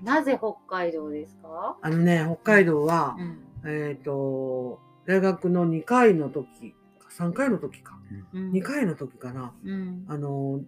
[0.03, 1.77] なぜ北海道ですか？
[1.83, 3.71] あのね、北海道は、うん。
[3.71, 6.75] えっ、と、大学の2回の時、
[7.19, 7.99] 3回の時か、
[8.33, 8.53] うん。
[8.53, 10.05] 2回の時かな、うん。
[10.07, 10.61] あの、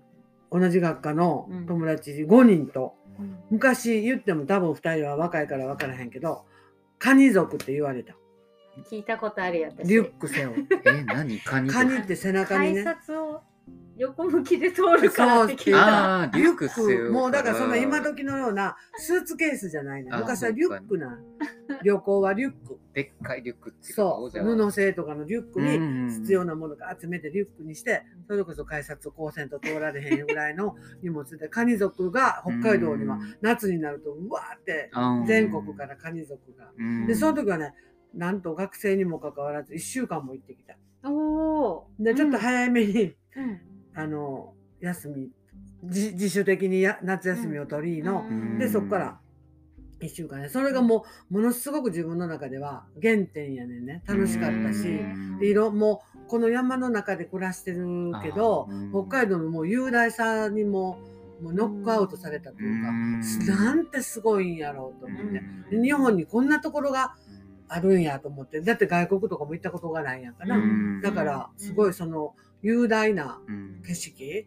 [0.51, 1.66] 同じ学科のうん。
[1.66, 3.39] 友達5人と、うん。
[3.51, 6.45] 昔言っても多分2人は若いから分からへんけど、
[7.01, 8.15] カニ族って言われた。
[8.91, 10.67] 聞いたことあるよ私リュック背負う。
[10.85, 11.41] え、何？
[11.41, 12.85] カニとカニって背中に改ね。
[12.85, 13.43] 札を
[14.01, 20.09] 横向きで通るからって聞いたあーリュック背負うからもうだからそんな今時のようなスーツケースじゃないね。
[20.11, 21.18] あー昔はリュックなん。
[21.85, 22.79] 旅行はリュック。
[22.95, 24.31] でっかいリュックっていうそう。
[24.31, 34.91] じゃあ布製とかのリュックにに必要なものが集めてリュックにして、それこそ改札を高専と通られへんぐらいの荷物で、カニ族が北海道には夏になるとうわーって
[35.27, 36.64] 全国からカニ族が。
[36.64, 37.75] らで、その時はね、
[38.14, 40.77] なんと学生にもかかわらず1週間も行ってきた。
[41.09, 43.61] おーで、ちょっと早めに、うん。
[43.95, 45.31] あの、休み、
[45.83, 48.59] 自自主的にや夏休みを取りの、うん。
[48.59, 49.20] で、そこから
[50.01, 50.49] 1週間ね。
[50.49, 54.03] それがもう、ものすごく自分の中では原点やねんね。
[54.07, 54.89] 楽しかったし。
[54.89, 61.01] うもうこの山の中で暮らしてるけど北海道のもう雄大さにも
[61.43, 63.20] もうノックアウトされたというか、うん。
[63.47, 65.70] なんてすごいんやろうと思って、うん。
[65.70, 67.16] で日本にこんなところが
[67.68, 68.61] あるんやと思って。
[68.61, 71.01] だって外国とかも行ったことがないんやから、うん。
[71.01, 73.83] だからすごいその雄大なうん。
[73.87, 74.47] 景色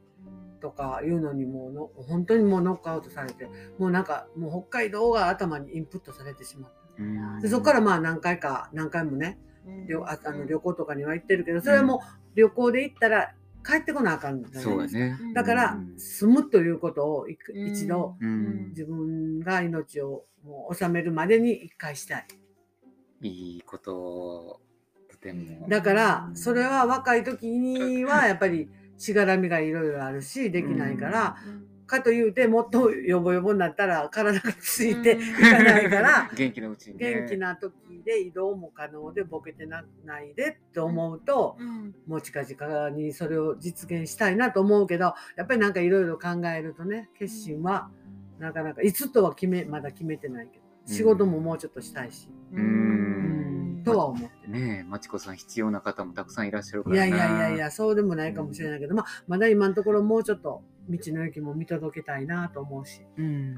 [0.62, 7.04] とかいうのにもうの本当にもうノックアウトされてもうなんかもう北海道が頭にインプットされてしまった。
[7.04, 7.40] うん。
[7.42, 9.88] でそこからまあ何回か何回もねうん。
[9.88, 12.00] 旅ああの旅行とかには行ってるけどそれはもう
[12.36, 13.34] 旅行で行ったら
[13.66, 15.18] 帰ってこなあかんじゃないそうですね。
[15.34, 16.00] だからうん。
[16.00, 18.70] 住むということを一度うん。
[18.70, 22.28] 自分が命をもう収めるまでに一回したい。
[23.22, 24.62] いいこと、
[25.68, 31.38] だからそれは若い時には やっぱりしがらみがいろいろあるしできないから、
[31.86, 37.14] かというてもっとヨボヨボになったら体がついて いかないから、元気なうちに、ね。
[37.14, 37.74] 元気な時
[38.06, 41.96] で移動も可能でボケてなないでって思うと、うん。
[42.08, 47.90] もう近々にそれを実現したいなと思うけどやっぱりなんかいろいろ考えるとね決心は
[48.40, 53.43] なかなかいつとは決めまだ決めてないけど仕事ももうちょっとしたいし、ううんん
[53.84, 54.52] とは思ってる。
[54.52, 57.58] ねえ、まちこさん必要な方もたくさんいらっしゃるからいやいやいやいや。
[57.66, 63.02] やそうでもないかもしれないけど、まあ、まだ今のところもうちょっと道の駅も見届けたいなと思うし。
[63.18, 63.58] うん。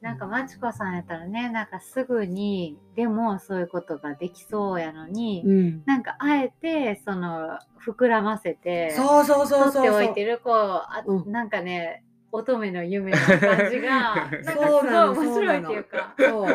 [0.00, 16.46] なんかまちこさんやったらねなんかすぐにでもそういうことができそうやのに、うん、なんかあえてその膨らませてそうそうそうそう取っておいてるこうあ、うんなんかね乙女の夢の感じが なんかすごい面白いっていうかそう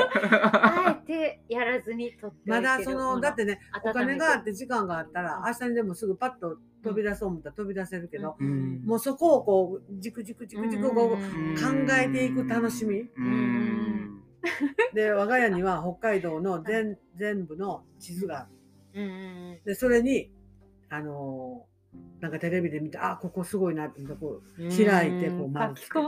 [0.53, 8.83] あえてやらずに取ってまだそのだってねお金があって時間があったらうん明日にでもすぐパッと飛び出そう思ったら飛び出せるけど、うん。
[8.85, 12.99] もうそこをこうじくじくじくじくこう考えていく楽しみ。
[13.15, 14.21] うん。
[14.93, 18.47] で我が家には北海道の全全部の地図があ
[18.93, 19.61] る。
[19.65, 20.29] でそれに
[20.89, 21.72] あのー
[22.19, 24.69] なんかテレビで見てあここすごいなってこううん。
[24.69, 26.05] 開いてこう丸書き込ん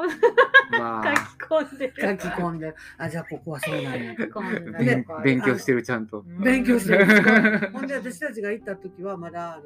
[0.81, 1.15] わあ。
[1.15, 1.93] 書き込んでる。
[1.97, 6.23] 書き込んであじゃあここはそうなんや書き込んだ勉強してるちゃんと。
[6.43, 7.71] 勉強してる。
[7.73, 9.63] ほんで私たちが行った時はまだあの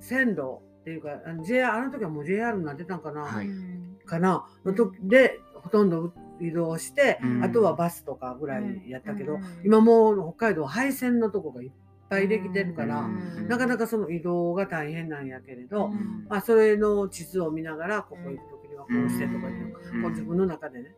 [0.00, 3.46] 線路っていうかあの JR あの時はもう JR になってたんかな、はい。
[3.46, 4.44] うんかな。
[4.64, 7.44] の時でほとんど移動して、うん。
[7.44, 9.42] あとはバスとかぐらいやったけど、うん。
[9.64, 11.70] 今もう北海道廃線のとこがいっ
[12.12, 16.26] ぱいできてるから、うんなかなかその移動が大変なんやけれど、うん。
[16.28, 20.94] まあ、それの地図を見ながらここ行く時にはこうしてとかいうこう自分の中でね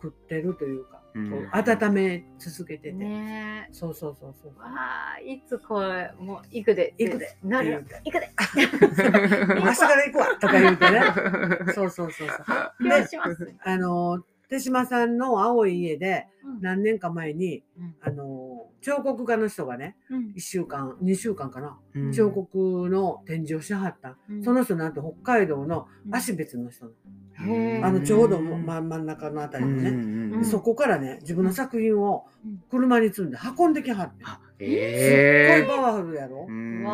[0.00, 1.48] 食ってるというか、うん。
[1.52, 3.74] 温め続けてて、ねえ。
[3.74, 4.52] そうそうそうそう。
[4.60, 7.36] ああいつこれもう行くで行くで。
[7.42, 8.30] なる行くで。
[8.54, 11.00] 明日から行くわとか言うてね。
[11.74, 12.36] そうそうそうそう。
[12.44, 13.54] 発表します。
[13.64, 16.60] あの手島さんの青い家でうん。
[16.60, 17.96] 何年か前にうん。
[18.00, 18.51] あの
[18.82, 20.32] 彫刻家の人がねうん。
[20.36, 21.78] 1週間2週間かな。
[21.94, 22.12] うん。
[22.12, 24.44] 彫刻の展示をしはった、うん。
[24.44, 26.90] その人なんと北海道の芦別の人
[27.38, 32.62] あのちょうど真真ん中のあたりのね、うんうんそこからね自分の作品をうん。
[32.70, 36.46] 車に積んで運んできはって、あすっえごいパワフルやろ、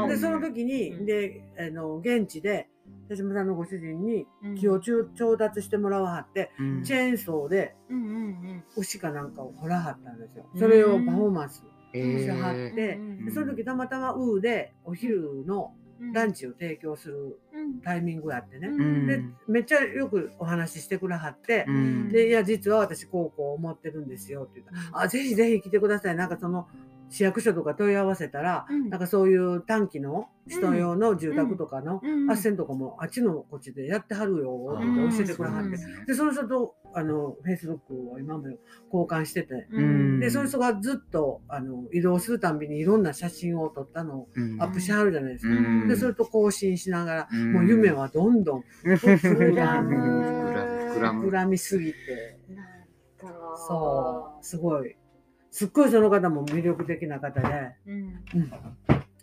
[0.09, 1.07] でその時に、うん。
[1.07, 2.69] であの現地で
[3.09, 4.55] 手島さんのご主人にうん。
[4.57, 6.83] 木を調調達してもらわはって、うん。
[6.83, 10.45] チェーンソーでうんうん牛かなんかを掘らはったんですよ。
[10.57, 16.13] それをパフォーマンスえしはっえて、うんでその時たまたまウーでお昼のうん。
[16.13, 18.69] ランチを提供するうんタイミングがあってね。
[18.69, 19.07] うん。
[19.07, 22.09] でめっちゃよくお話ししてくれはって、うん。
[22.09, 24.73] でいや実は私こうこう思ってるんですよって言った。
[24.97, 26.15] ら、あぜひぜひ来てください。
[26.15, 26.69] なんかその
[27.11, 28.91] 市役所とか問い合わせたら、うん。
[28.91, 32.27] なんかそういう短期の人用の住宅とかのうん。
[32.27, 38.45] 斡旋とかもあっちのこっちでやってはるよって教えてくれはって、うんでその人とあのフェイスブックを今も
[38.93, 39.69] 交換してて。
[39.71, 40.21] うん。
[40.21, 44.63] でその人がずっとあの移動するたんびにいろんな写真を撮ったのをうん。
[44.63, 45.55] アップしはるじゃないですか。
[45.55, 45.89] うん。
[45.89, 47.53] でそれと更新しながら、うん。
[47.53, 49.97] もう夢はどんどん膨らむ
[51.29, 52.39] 膨らみすぎて。
[53.67, 54.97] そうすごい
[55.51, 57.95] すっごいその方も魅力的な方で、うん。
[57.95, 58.53] うん、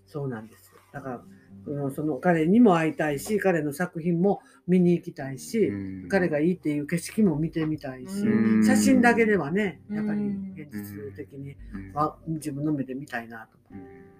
[0.05, 0.79] そうなんですよ。
[0.91, 1.21] だから
[1.67, 6.09] うんその彼にも会いたいし彼の作品も見に行きたいし、うん。
[6.09, 8.65] 彼がいいっていう景色も見てみたいし、うん。
[8.65, 10.53] 写真だけではねやっぱりうん。
[10.55, 11.55] 現実的にう
[12.27, 13.57] 自分の目で見たいなと。
[13.71, 14.14] うん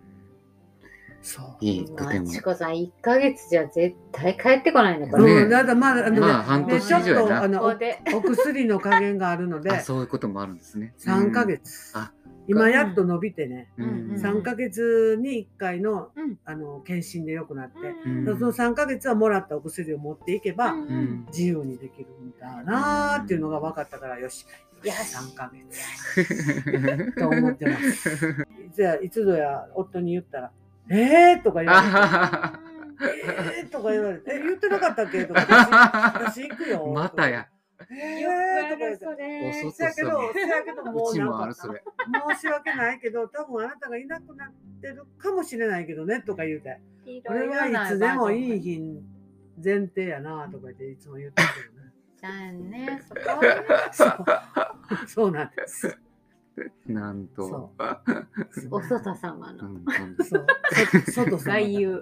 [1.26, 1.58] そう。
[1.60, 2.28] いいとても。
[2.28, 9.72] まちこさん1ヶ月じゃ絶対帰ってこないねこれねうん、だからまだあのね、まあ半年でちょっ以上やなとあのおお薬の加減があるので。
[9.72, 10.94] あそういうこともあるんですね。
[11.02, 12.12] 3ヶ月、あ
[12.48, 13.86] 今やっと伸びてね、うん。
[13.86, 16.38] うん3ヶ月に1回のうん。
[16.46, 20.76] あの検診で良くなって、うんその3ヶ月はもらったお薬を持っていけば、
[21.30, 24.46] 自由にできるんだなーっていうのが分かったからよし。
[24.84, 25.16] よし。
[25.16, 27.14] 3ヶ月。
[27.18, 28.46] と思ってます。
[28.76, 30.52] じゃあいつぞや夫に言ったら
[30.90, 32.60] 「えー!」とか言われてあ
[33.60, 37.48] 「えー!」とか言われて「え言ってなかったっけ?」とか私私行くよ」またや。
[37.92, 41.14] えよーとか言っておそせやけど、せやけどもう。
[41.14, 41.20] 申
[42.40, 46.80] し訳ないけど、多分あなたがいなくなってるかもしれないけどねとか言うて、
[47.28, 49.04] これはいつでもいい日
[49.64, 51.92] 前提やなとか言っていつも言ってるけどね。
[52.18, 56.00] じゃあね、そこはね そうそうなんです。
[56.88, 57.72] なんとそ。
[58.72, 59.86] お外様のうん
[60.24, 60.46] そう。
[61.12, 62.02] そ外外遊。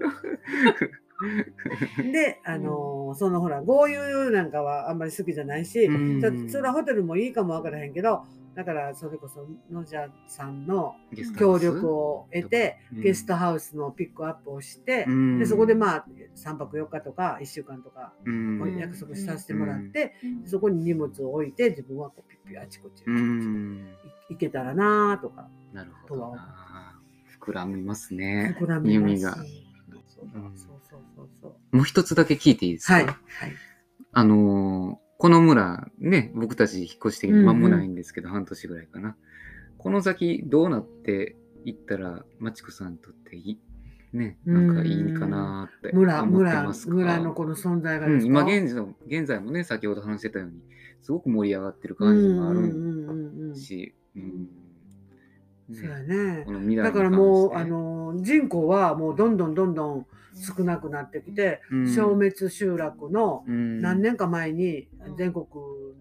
[2.11, 8.23] で、あのーそのほら、豪遊なんかはあんまり好きじゃないし、うんちょっとそれはホテルもいいかもわからへんけど、
[8.55, 10.95] だからそれこそ野じゃさんの
[11.37, 13.01] 協力を得て、うん。
[13.01, 15.39] ゲストハウスのピックアップをして、うん。
[15.39, 18.13] でそこでまあ3泊4日とか1週間とか
[18.79, 20.47] 約束させてもらって、うん。
[20.47, 23.87] そこに荷物を置いて自分はこうピッピあちこちうん。
[24.29, 26.35] 行けたらなとかなるほど。
[27.41, 28.55] 膨らみますね。
[28.59, 29.11] 膨らみます。
[29.11, 29.35] 弓が。
[29.35, 29.45] そう
[30.15, 30.51] そう
[31.15, 31.75] そうそう。
[31.75, 32.93] もう一つだけ聞いていいですか？
[32.93, 33.17] はいはい。
[34.13, 39.15] あのーこの村、ね、僕たち引っ越してきて間もないんですけど、半年ぐらいかな。
[39.77, 43.59] この先どうなっていったら、まちこさんにとっていい、
[44.11, 50.59] ね、なんかいいかなって思村村村のこの存在がうん、今現在の現在もね、先ほど話してたように、
[51.01, 53.55] すごく盛り上がってる感じもあるうんうんうんうんうん。
[53.55, 54.49] し、うん。
[55.71, 56.45] そうやね。
[56.83, 60.05] だからもうあの人口はもうどんどんどんどん
[60.35, 61.87] 少なくなってきて、うん。
[61.87, 63.81] 消滅集落のうん。
[63.81, 65.45] 何年か前にうん全国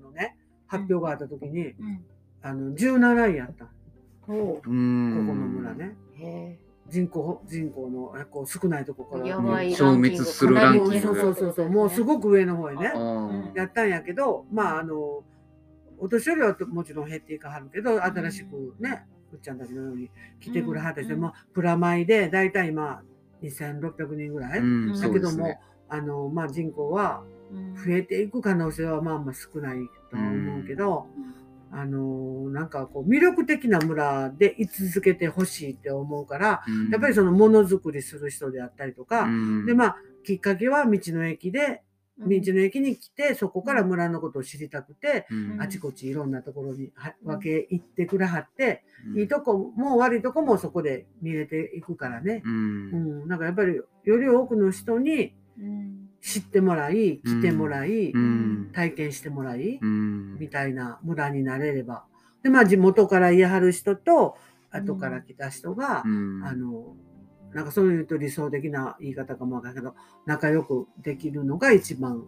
[0.03, 0.37] のね
[0.67, 2.05] 発表があった時にうん。
[2.43, 3.67] あの17位やった。
[4.27, 5.97] ここの村ね。
[6.19, 6.59] へ
[6.89, 9.25] 人口人口のこう少ないとこから。
[9.25, 11.07] 消滅するランキング。
[11.07, 11.55] もうそうそうそう。
[11.55, 12.93] そうもうすごく上の方へね。
[13.55, 15.23] やったんやけどまああの
[15.99, 20.11] お年寄りはもちろん減っていかはるけど新しくねうっちゃんたちのように
[20.41, 21.21] 来てくれはってして、うん。
[21.21, 23.03] まあプラマイで大体今
[23.43, 25.01] 2600人ぐらい、うん。
[25.01, 27.23] だけどもあの、まあ、人口は
[27.85, 29.79] 増えていく可能性はまあまあ少ない
[30.11, 31.07] とは思うけど、
[31.75, 36.91] あのなんかこう魅力的な村で居続けてほしいって思うからうん。
[36.91, 39.67] やっぱりそのものづくりする人であったりとか、うん。
[39.67, 41.83] でまあきっかけは道の駅で
[42.19, 42.29] うん。
[42.29, 45.63] 道の駅に来てそこから村のことを知りたくて、うん。
[45.63, 49.21] あちこちいろんなところには分け行ってくれはって、うん。
[49.21, 52.43] いいとこも悪いとこもそこで見れていくからね。
[52.45, 58.71] ううんん、なんかやっぱりより多くの人にうん知ってもらい来てもらい、うん。
[58.73, 60.39] 体験してもらい、うん。
[60.39, 62.05] みたいな村になれれば。
[62.43, 64.37] でまあ地元から言いはる人と
[64.71, 66.45] 後から来た人が、うん。
[66.45, 66.95] あの
[67.53, 69.95] なんかそういうと理想的な言い方かもわからんけど
[70.25, 72.25] 仲良くできるのが一番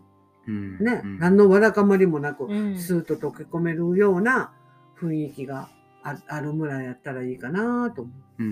[0.47, 0.79] うん。
[0.79, 1.19] ね、うん。
[1.19, 2.77] 何のわだかまりもなく、うん。
[2.77, 4.53] スーッと溶け込めるような
[5.01, 5.69] 雰囲気が
[6.03, 8.43] あある村やったらいいかなと思う。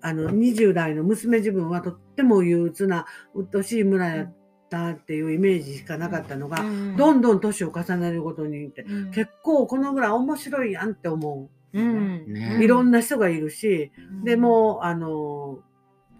[0.00, 4.34] あの20代の娘自分はとっても憂鬱な鬱陶しい村やっ
[4.70, 6.96] たっていうイメージしかなかったのが、うん。
[6.96, 9.10] どんどん年を重ねるごとにってうん。
[9.10, 12.32] 結構この村面白いやんって思う、うん。
[12.32, 12.58] ね。
[12.62, 14.24] いろんな人がいるし、うん。
[14.24, 15.58] でもあの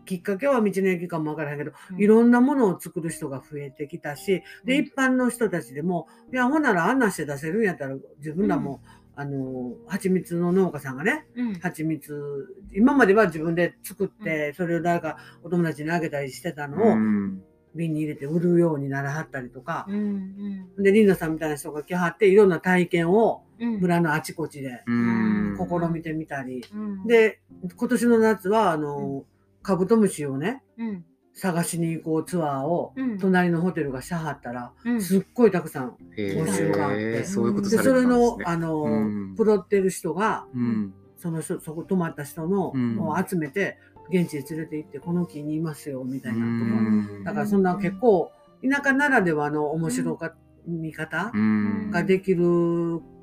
[0.09, 2.01] きっかけは道の駅かもわからへんけど、うん。
[2.01, 4.85] いろんなものを作る人が増えてきたし、で、うん。
[4.87, 8.81] 一般の人たちでも、いや、ほんならあんなして出せるんやったら、自分らも、
[9.19, 11.55] あの、蜂蜜の農家さんがね、うん。
[11.55, 17.43] 蜂蜜、今までは自分で作って、それを誰かお友達にあげたりしてたのを、うん。
[17.75, 23.81] 瓶に入れて売るようにならはったりとか、うんで、リンダさんみたいな人が来はって、いろんな体験をうん。
[23.81, 25.59] 村のあちこちでうん。
[25.59, 27.07] 試みてみたり、うん。
[27.09, 27.41] で、
[27.77, 29.25] 今年の夏は、あの、
[29.63, 31.05] カブトムシをね、うん
[31.39, 33.19] 探しに行こうツアーを、うん。
[33.19, 35.01] 隣のホテルがしはったら、うん。
[35.01, 35.97] すっごいたくさん。
[36.17, 37.19] へ募集があって。
[37.19, 39.35] えそういうことで、されそれてたんですね、のあの、うん。
[39.37, 40.95] プロってる人が、うん。
[41.17, 42.99] その人、そこ泊まった人の、うん。
[42.99, 43.79] を集めて、
[44.11, 46.47] 現地に連れて行って、この木にいますよ、みたいなとか。
[46.47, 47.25] うん。
[47.25, 48.33] だからそんな結構、
[48.69, 50.35] 田舎ならではの面白か、
[50.67, 51.91] 見方うん。
[51.93, 52.43] ができる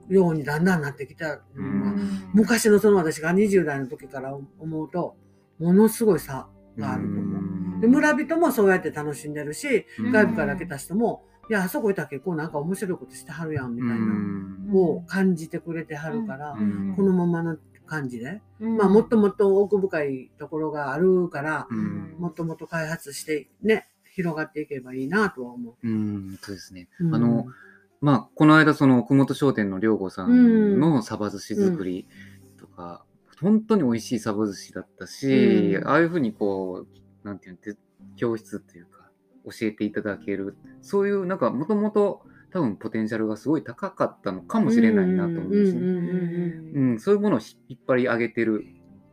[0.08, 1.42] ようにだんだんなってきた。
[1.54, 2.30] うん。
[2.34, 5.18] 昔のその私が20代の時から思うと、
[5.60, 6.48] ものすごい差
[6.78, 7.55] があると思う。
[7.86, 10.12] で村人もそうやって楽しんでるし、うん。
[10.12, 14.70] 外部から来た人も、いや、あそこいたら結構なんか面白いことしてはるやん、みたいな、うん。
[14.74, 16.94] を感じてくれてはるから、うん。
[16.96, 18.78] このままの感じで、うん。
[18.78, 22.16] まあもっともっと奥深いところがあるから、うん。
[22.20, 25.88] もっともっと開発してね、広がっていけばいいなとは思う。
[25.88, 26.38] ん。
[26.42, 26.88] そうですね。
[27.00, 27.16] う。
[27.16, 27.46] あの、
[28.02, 30.80] まあ、この間、その、奥本商店の良吾さん。
[30.80, 32.08] のサバ寿司作り
[32.58, 33.06] とか、
[33.42, 35.88] 本当に美味しいサバ寿司だったし、うん。
[35.88, 37.78] ああいうふうにこう、なんていうのて、
[38.16, 39.10] 教室っていうか、
[39.46, 42.22] 教えていただける、そういう、なんか、もともと
[42.52, 45.82] 多分ポテンシャルがすごい高かったのかもしれないなと思うんですね。
[45.82, 48.64] うんそういうものをひ引っ張り上げてる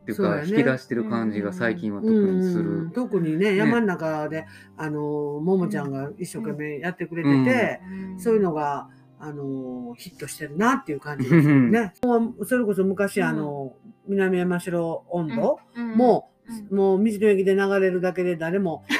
[0.03, 0.43] っていうか、ね。
[0.47, 2.91] 引き出してる感じが最近は特にすうんる。
[2.93, 4.45] 特にね、山の中で、
[4.77, 7.81] あの、ももちゃんが一生懸命やってくれてて、
[8.17, 8.89] そういうのが、
[9.19, 11.93] あの、ヒットしてるなっていう感じですよね。
[12.03, 13.75] もうそれこそ昔、うんあの、
[14.07, 15.91] 南山城温度うん。
[15.95, 16.32] も、
[16.69, 16.77] うん。
[16.77, 18.83] もう道の駅で流れるだけで誰も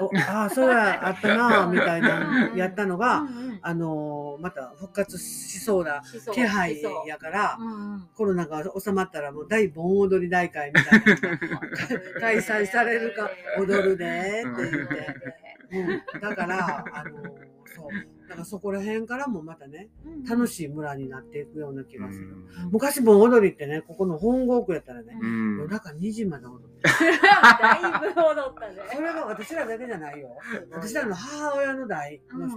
[0.00, 2.56] おああそうやあったなみたいなうん。
[2.56, 3.58] やったのうが、んうん。
[3.62, 6.02] あのまた復活しそうな
[6.34, 7.58] 気配やから、
[8.14, 11.38] コロナが収まったらもう大盆踊り大会みたいな
[12.20, 15.16] 開催されるか踊るでって言って、
[15.72, 17.22] うん、だからあの
[17.64, 19.88] そうだからそこら辺からもまたね
[20.28, 20.48] 楽い。
[20.48, 22.28] しい村になっていくような気がする。
[22.28, 28.76] うん昔盆踊りってねここの本郷区やったらね、うん夜中2時まで踊って だいぶ踊ったね。
[28.92, 30.36] それが私らだけじゃないよ。
[30.70, 32.48] 私らの母親の代の、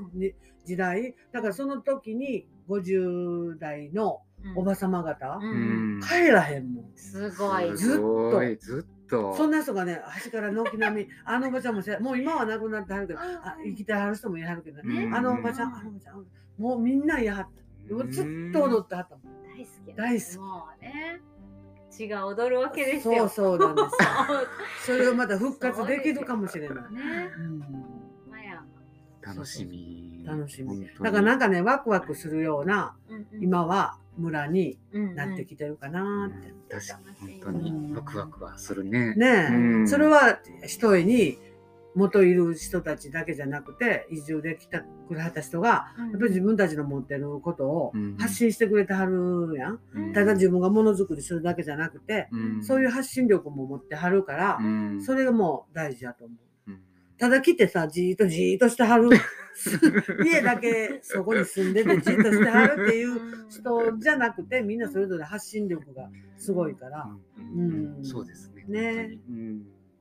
[0.65, 4.21] 時代だからその時に50代の
[4.55, 6.91] おばさま方、うん帰らへんもん。
[6.95, 7.75] すごい。
[7.77, 16.25] ずっとすごいずっとそんな人がね端から軒並み あのおばちゃんもせもう今は亡くなってはるけどうんあ生きてはる人もいはるけどね、うんあのおばちゃんあのおばちゃん
[16.57, 19.37] もうみんないやはったもうずっと踊ってはったもん。
[19.43, 19.95] 大好き。
[19.95, 21.21] 大好きもうね。
[21.89, 23.29] 血が踊るわけですそうよ。
[23.29, 23.89] そうなんですよ。
[24.97, 26.93] それをまた復活できるかもしれない。
[26.93, 27.31] ね。
[27.37, 27.59] うん
[28.29, 28.63] まや。
[29.21, 36.53] 楽しみ楽しみだからなんかねワクワクするようなうんうん今は村にうんうんなってきてるかなって。
[36.69, 39.15] 確かに本当にワクワクはするね。
[39.15, 39.87] ねえ、うん。
[39.87, 41.37] それは一重に
[41.95, 46.11] 元いる人たちだけじゃなくて移住できたくれはった人がうん。
[46.11, 48.17] やっぱり自分たちの持ってることをうん。
[48.17, 49.79] 発信してくれてはるやん。
[49.93, 50.13] うん。
[50.13, 52.63] ただ自分がものづくりするだけじゃなくて、うん。
[52.63, 55.01] そういう発信力も持ってはるから、うん。
[55.01, 56.33] それがもう大事だと思
[56.67, 56.71] う。
[56.71, 56.79] うん。
[57.17, 59.09] ただ来てさ、じーっとじーっとしてはる。
[60.23, 67.09] 家だけそこに住んでてじーっとしてはるっていう人じゃなくて、みんなそれぞれ発信力がすごいから。
[67.37, 69.17] うんうんそうですねね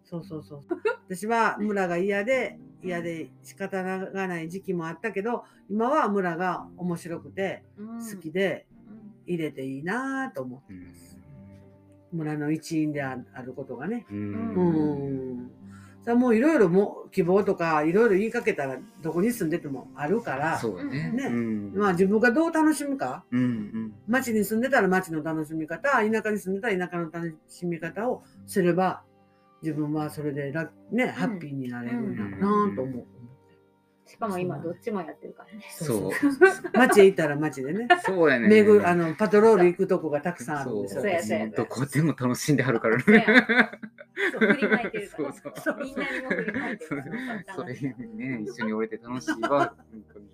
[0.04, 0.64] そうそうそう。
[1.08, 8.66] 私は村が嫌で、嫌で仕方がない時期もあったけど、今は村が面白くて好きで
[9.26, 11.18] 入れていいなと思ってうんます。
[12.12, 14.06] 村の一員であることがね。
[14.10, 15.50] ううんん。
[16.06, 21.10] それはもういろいろもう希望とかいろいろ言いかけたらどこに住んでてもあるから、そうだね。
[21.10, 21.24] ね。
[21.24, 21.72] うん。
[21.74, 23.92] まあ自分がどう楽しむか、うんうん。
[24.06, 29.02] 町に住んでたら町の楽しみ方、田舎に住んでたら田舎の楽しみ方をすれば、
[29.62, 33.04] 自分はそれでラね、ハッピーになれるんだなと思う。
[34.08, 35.64] しかも今どっちもやってるからね。
[35.72, 36.10] そう。
[36.78, 41.00] 町へ行ったら町でね、そうやね巡るあのパトロール行くとこがたくさんあるんですよ。
[41.02, 41.10] そう。
[41.10, 43.26] やそうやどこでも楽しんではるからね。
[44.32, 45.32] そう振りまいてるから。
[45.32, 47.08] そうそうみんなにも振りまいてるか
[47.46, 47.54] ら。
[47.54, 49.74] それね、一緒に折れて楽しいわ。
[49.76, 50.30] 本当に。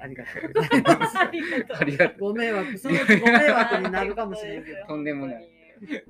[0.00, 1.18] ありがとうございます。
[1.18, 1.30] あ
[1.84, 2.18] りがとう。
[2.20, 4.86] ご迷惑、そのうちご迷惑になるかもしれんけど。
[4.88, 5.48] とんでもない。
[5.80, 6.00] 一緒に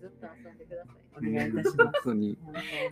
[0.00, 1.30] ずっと遊んでください。
[1.30, 2.38] お願いいたします本当に。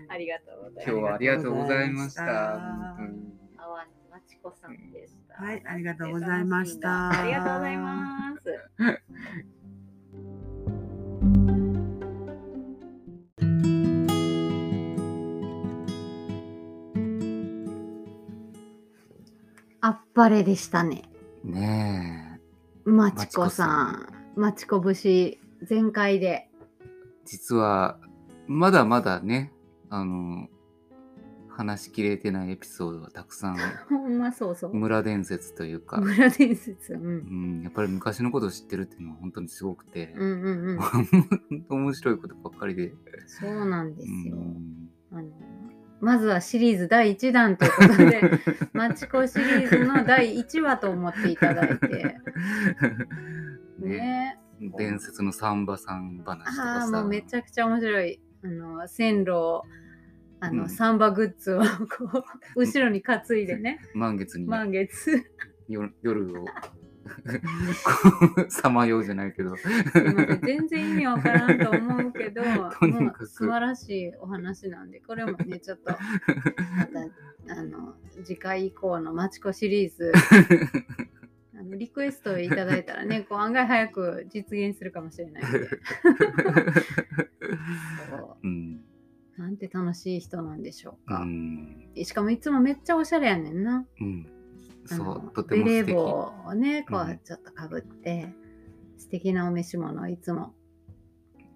[0.08, 1.02] ありがとうござい今日。
[1.02, 2.54] はありがとうございました。
[2.54, 3.36] あ本当に。
[3.58, 5.34] 阿波のまちこさんでした。
[5.34, 9.52] はいありがとうございましたありがとうございます。
[19.86, 21.04] あっぱれでしたね。
[21.44, 22.40] ね
[22.84, 24.08] まちこさん。
[24.34, 26.26] まちこ節全開で。
[26.26, 26.48] え、
[27.24, 27.96] 実は、
[28.48, 29.52] まだまだね、
[29.88, 30.48] あの、
[31.48, 33.58] 話しきれてないエピソードがたくさん、
[33.88, 34.74] ほんまそうそう。
[34.74, 36.94] 村伝説というか、村伝説。
[36.94, 37.10] うんう
[37.60, 41.66] ん、やっぱり昔のことを知ってるっていうのは本当にすごくて、うんうんうん。
[41.70, 42.92] 面白いことばっかりで。
[43.28, 44.36] そうなんですうよ。
[44.36, 45.28] んあの
[46.00, 48.20] まずはシリーズ第1弾ということで、
[48.72, 52.16] マチコシリーズの第1話と思っていただいて。
[53.78, 56.82] ねね伝説のサンバさん話とあかさ。
[56.84, 58.20] あもうめちゃくちゃ面白い。
[58.42, 59.64] あの線路を
[60.40, 62.24] あの、うんサンバグッズをこ
[62.54, 65.24] う 後ろに担いでね、満月に満月。
[65.68, 66.44] 夜夜を
[68.48, 69.54] さまようじゃないけど。
[70.42, 72.42] 全然意味わからんと思うけど、
[72.78, 75.92] とにかく素晴らしいお話なんで、これもね、ちょっと
[76.76, 76.86] ま
[77.46, 77.94] たあの
[78.24, 80.12] 次回以降のマチコシリーズ
[81.58, 85.68] あのリクエストいただいたらね、こう案外早く実現するかもしれないので、
[88.10, 88.80] そうん。
[89.38, 91.18] うなんて楽しい人なんでしょううか。
[91.24, 91.88] ん。
[92.02, 93.86] しかもいつもめっちゃおしゃれやねんな。
[94.00, 94.26] うん。
[94.86, 95.94] そう、とてもベレー。
[95.94, 98.32] 帽をね、こうんうちょっとかぶって、
[98.98, 100.54] 素敵なお召し物をいつも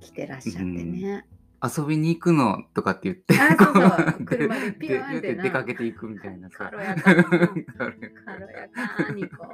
[0.00, 1.26] 着てらっしゃってね。
[1.62, 6.70] 遊びに行くのとかって言って、あそうそうこ車でピューンってな出かけていくみたいなさ。
[6.70, 9.46] 軽やかな 軽やかにこ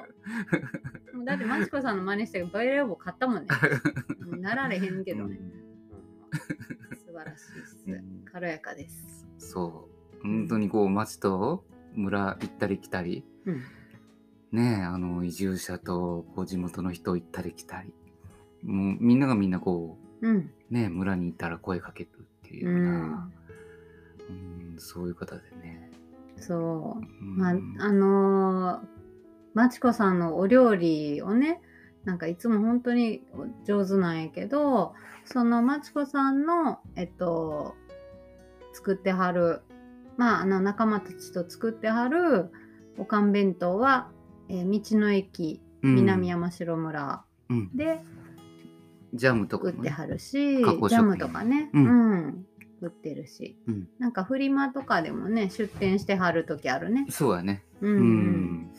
[1.21, 1.25] う。
[1.25, 3.49] だってマチコさんの真似してバイレー帽買ったもんね。
[4.39, 5.37] なられへんけどね。
[5.41, 5.67] うん
[7.07, 8.25] 素晴らしいですうん。
[8.31, 9.27] 軽やかです。
[9.39, 10.23] そう。
[10.23, 11.65] 本当にこう、町と
[11.97, 13.63] 村行ったり来たり、うん。
[14.53, 17.93] ねえ、あの、移住者とこう地元の人行ったり来たり、
[18.63, 20.37] もうみんながみんなこうん。
[20.71, 23.33] う、ねえ、村にいたら声かけるっていううような、ん。
[24.29, 25.91] うんそういう方でね。
[26.37, 26.99] そう。
[26.99, 28.87] うんまあ、あのー、
[29.55, 31.61] まちこさんのお料理をね、
[32.05, 33.23] なんかいつも本当に
[33.65, 34.95] 上手なんやけど、
[35.25, 37.75] そのまちこさんの、えっと、
[38.73, 39.63] 作ってはる、
[40.17, 42.51] まあ、あの仲間たちと作ってはる
[42.99, 44.09] おかん弁当は、
[44.49, 45.95] えー道の駅うん。
[45.97, 48.01] 南山城村うん、で
[49.15, 51.87] ジャムとかもね、売ってはるし、ジャムとかね、ううん。
[51.87, 52.47] ん、
[52.81, 53.89] 売ってるし、うん。
[53.99, 57.07] なんかフリマとかでもね、出店してはる時あるね。
[57.09, 57.63] そうやね。
[57.81, 58.05] うん、ううん。
[58.63, 58.71] ん。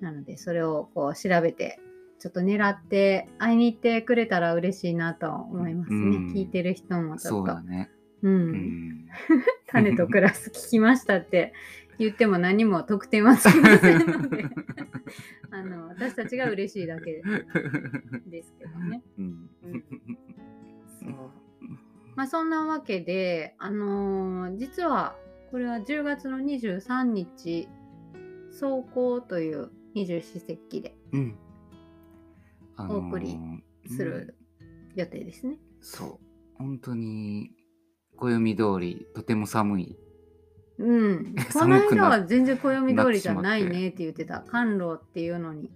[0.00, 1.80] なので、それをこう調べて、
[2.20, 6.16] ちょっと狙って会いに行ってくれたら嬉しいなと思いますね。
[6.16, 6.32] うん。
[6.32, 7.90] 聞いてる人もちそょっと、うだね。
[8.22, 9.06] う、うんん。
[9.74, 11.52] 種とクラス聞きましたって
[11.98, 14.44] 言っても何も得点はつきませんので、
[15.50, 17.22] あの私たちが嬉しいだけ
[18.26, 19.02] ですけどね。
[19.18, 19.84] うんうん
[21.00, 21.12] そう
[22.16, 25.16] まあそんなわけで、あのー実は
[25.50, 27.68] これは10月の23日、
[28.50, 31.38] 走行という二十四節気でうん。
[32.76, 33.36] あお送り
[33.86, 34.36] すうんる
[34.94, 35.58] 予定ですね。
[35.80, 36.26] そう。
[36.54, 37.50] 本当に、
[38.16, 39.96] 暦通り、とても寒い。
[40.78, 41.34] うん。
[41.52, 44.44] こ の寒くな間は全然暦通りじゃないねって言ってた。
[44.46, 45.70] 寒露っていうのに、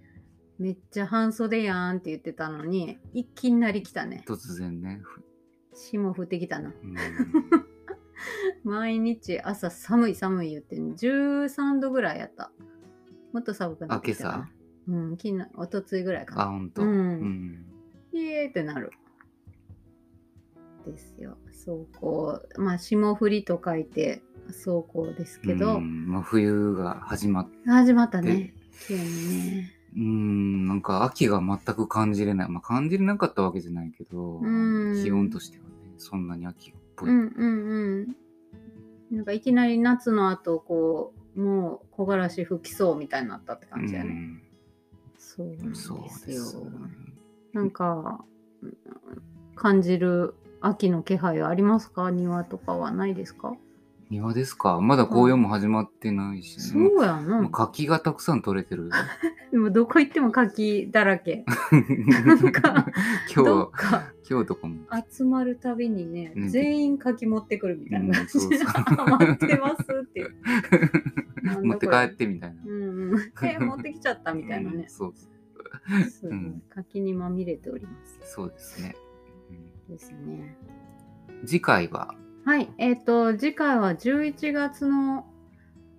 [0.57, 4.23] めっちゃ半袖やんって言ってたのに、いきなり来たね。
[4.27, 4.99] 突然ね。
[5.03, 5.21] ふ
[5.73, 6.69] 霜降ってきたな。
[6.83, 6.95] うん
[8.65, 12.51] 毎日朝寒い寒い言ってん13度ぐらいやった。
[13.31, 14.35] もっと寒くなってきたな。
[14.35, 14.49] あ
[14.87, 16.51] うん、昨日、おとついぐらいかあ、な。
[16.51, 16.81] ほんと？
[16.81, 17.21] ううん
[17.51, 17.65] ん。
[18.11, 18.91] イエーってなる。
[20.85, 21.37] ですよ。
[21.47, 22.41] 走行。
[22.57, 28.53] まあ、霜降りと書いて走行ですけど、うんまあ、冬が始まって、始まったね。
[28.87, 29.71] 急にね。
[29.95, 32.49] うん、なんか秋が全く感じれない。
[32.49, 37.09] まあ、感じれなかったわけじゃないけど、うん気温としてはね、そんなに秋っぽい。
[37.09, 38.15] うんうん
[39.11, 39.15] うん。
[39.17, 44.09] なんかいきなり夏の後、こう、もう木枯らし吹きそうみたいになったって感じやね。
[44.09, 44.41] うん
[45.21, 45.87] そうなんです
[46.31, 46.43] よ。
[46.43, 46.57] す。
[47.53, 48.23] なんか、
[48.61, 48.77] うん
[49.59, 52.11] 感じる秋の気配はありますか？
[52.11, 53.53] 庭とかはないですか？
[54.09, 54.81] 庭ですか？
[54.81, 57.47] まだ紅葉も始まってないし、そねうやな。
[57.49, 58.89] 柿がたくさん取れてる。
[59.51, 61.45] でもどこ行っても柿だらけ。
[62.25, 62.83] なんかどっ
[63.33, 64.77] 今日、か今日とかも。
[65.11, 70.35] 集まるたびにね、ね全員柿持ってくるみたいな感じで、うんそうそうあ 待ってますっていう。
[71.43, 72.61] な ん持って帰ってみたいな。
[72.65, 73.19] うんうん。
[73.43, 74.77] え、持ってきちゃったみたいなね。
[74.83, 75.13] うんそう
[76.09, 78.19] すごいうん柿にまみれております。
[78.23, 78.95] そうですね。
[79.89, 80.55] うんですね。
[81.45, 82.15] 次回は、
[82.45, 85.25] はい、えっ、と、次回は11月の、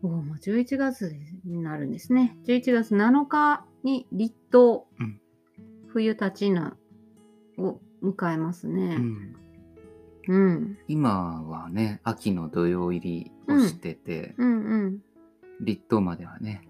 [0.02, 1.14] おーもう11月
[1.44, 2.36] になるんですね。
[2.46, 5.20] 11月7日に立冬、うん
[5.92, 6.76] 冬立ちぬ
[7.58, 8.94] を迎えますうね。
[8.96, 9.36] ん
[10.28, 10.78] うん。
[10.86, 14.98] 今はね、秋の土曜入りをしてて、うんうん。
[15.60, 16.62] 立冬まではね、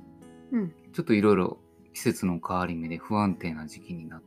[0.53, 1.59] うんちょっといろいろ
[1.93, 4.21] 季節の変わり目で不安定な時期にな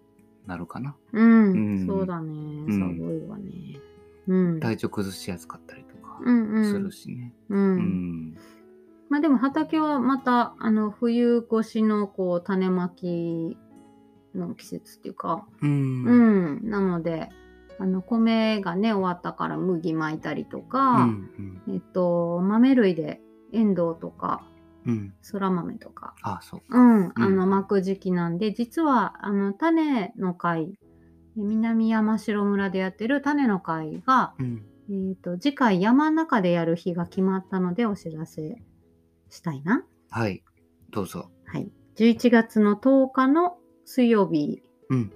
[0.48, 0.96] なるかな。
[1.14, 2.34] うん、うんそうだね。
[2.66, 3.80] んすごいわね。
[4.28, 4.60] うん。
[4.60, 6.20] 体調崩しやすかったりとか
[6.66, 7.34] するしね。
[7.50, 7.56] う。
[7.56, 8.38] うんん。
[9.10, 13.58] まあでも畑はまた、あの、冬越しのこう、種まき
[14.36, 15.70] の季節っていうか、うん。
[15.70, 16.14] うう
[16.56, 16.68] ん。
[16.68, 17.30] ん、なので
[17.80, 21.62] あの米がね終わったから麦巻いたりとうか、ん。
[21.70, 23.22] えっと豆類で
[23.52, 24.53] エンドウとかうん。
[25.22, 26.62] そら豆とか、あ、そう。
[26.70, 30.78] うん、あの巻く時期なんで実はあの種の会
[31.36, 34.66] 南山城村でやってる種の会が、うん。
[34.90, 38.62] えっと次回山の中でやる日が決まったのでお知らせ
[39.30, 39.86] したいな。
[40.10, 40.44] はい。
[40.92, 41.32] どうぞ。
[41.46, 45.12] はい、11月の10日の水曜日うん。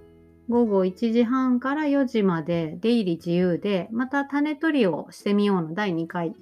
[0.50, 6.34] 午後1時半から4時まで出入り自由で、また種取りをしてみようの第2回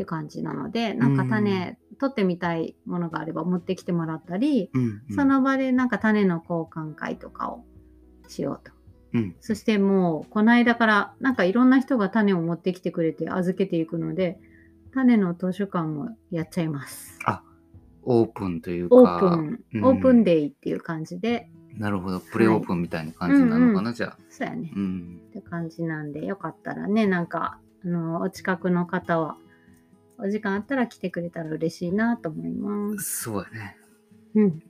[0.00, 4.82] って感じなので、なんか種取ってみたいものがあれば持ってきてもらったり、うん。
[4.82, 7.64] うんそ、の場でなんか種の交換会とかを
[8.26, 8.72] しようと。
[9.12, 9.36] うん。
[9.42, 14.40] そしてもうこの間からなんかいろんな人が種を持ってきてくれて預けていくので、
[14.94, 17.18] 種の図書館もやっちゃいます。
[18.02, 18.96] オープンというか。
[18.96, 22.20] オープン、うんオープンデイっていう感じで、なるほど。
[22.20, 24.16] プレオープンみたいな感じなのかな、じゃあ。
[24.28, 24.72] そうやね。
[24.74, 25.20] うん。
[25.28, 29.36] って感じなんで、よかったらね、なんか、あの、お近くの方は、
[30.22, 33.22] お時間あったら来てくれたら嬉しいなと思います。
[33.22, 33.76] そうやね。
[34.34, 34.62] うん。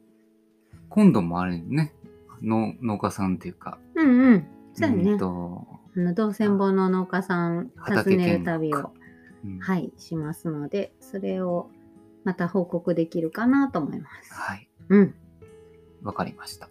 [0.89, 1.95] 今度もあれね、
[2.43, 4.47] の農家さんっていうか、うんうん。
[4.75, 5.19] そうやうんね。
[5.19, 8.93] とあの、道船本の農家さん訪畑ねる旅を、
[9.45, 11.71] うんはい、しますので、それを
[12.25, 14.33] また報告できるかなと思います。
[14.35, 14.69] はい。
[14.89, 15.15] うん。
[16.03, 16.69] わかりました。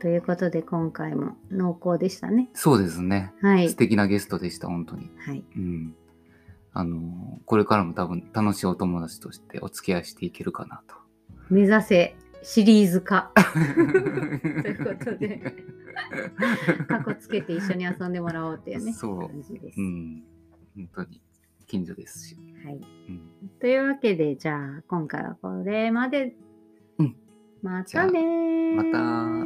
[0.00, 2.50] ということで、今回も濃厚でしたね。
[2.54, 3.32] そうですね。
[3.40, 3.76] はい素。
[3.76, 5.10] 敵なゲストでした、本当に。
[5.18, 5.44] はい。
[5.56, 5.94] うん。
[6.72, 10.96] あの、これからも多分楽しいお友達としてお付き合いしていけるかなと。
[11.50, 13.30] 目指せシリーズ化
[14.62, 15.54] ということで
[16.88, 19.80] 過去つけて一緒に遊んでもらおうっていうねそう感じです。
[19.80, 20.22] うん。
[20.74, 21.20] 本当に
[21.66, 22.36] 近所ですし。
[22.64, 23.50] はい、うん。
[23.60, 26.34] というわけでじゃあ今回はこれまで。
[26.98, 27.16] うん
[27.62, 29.44] またねーまた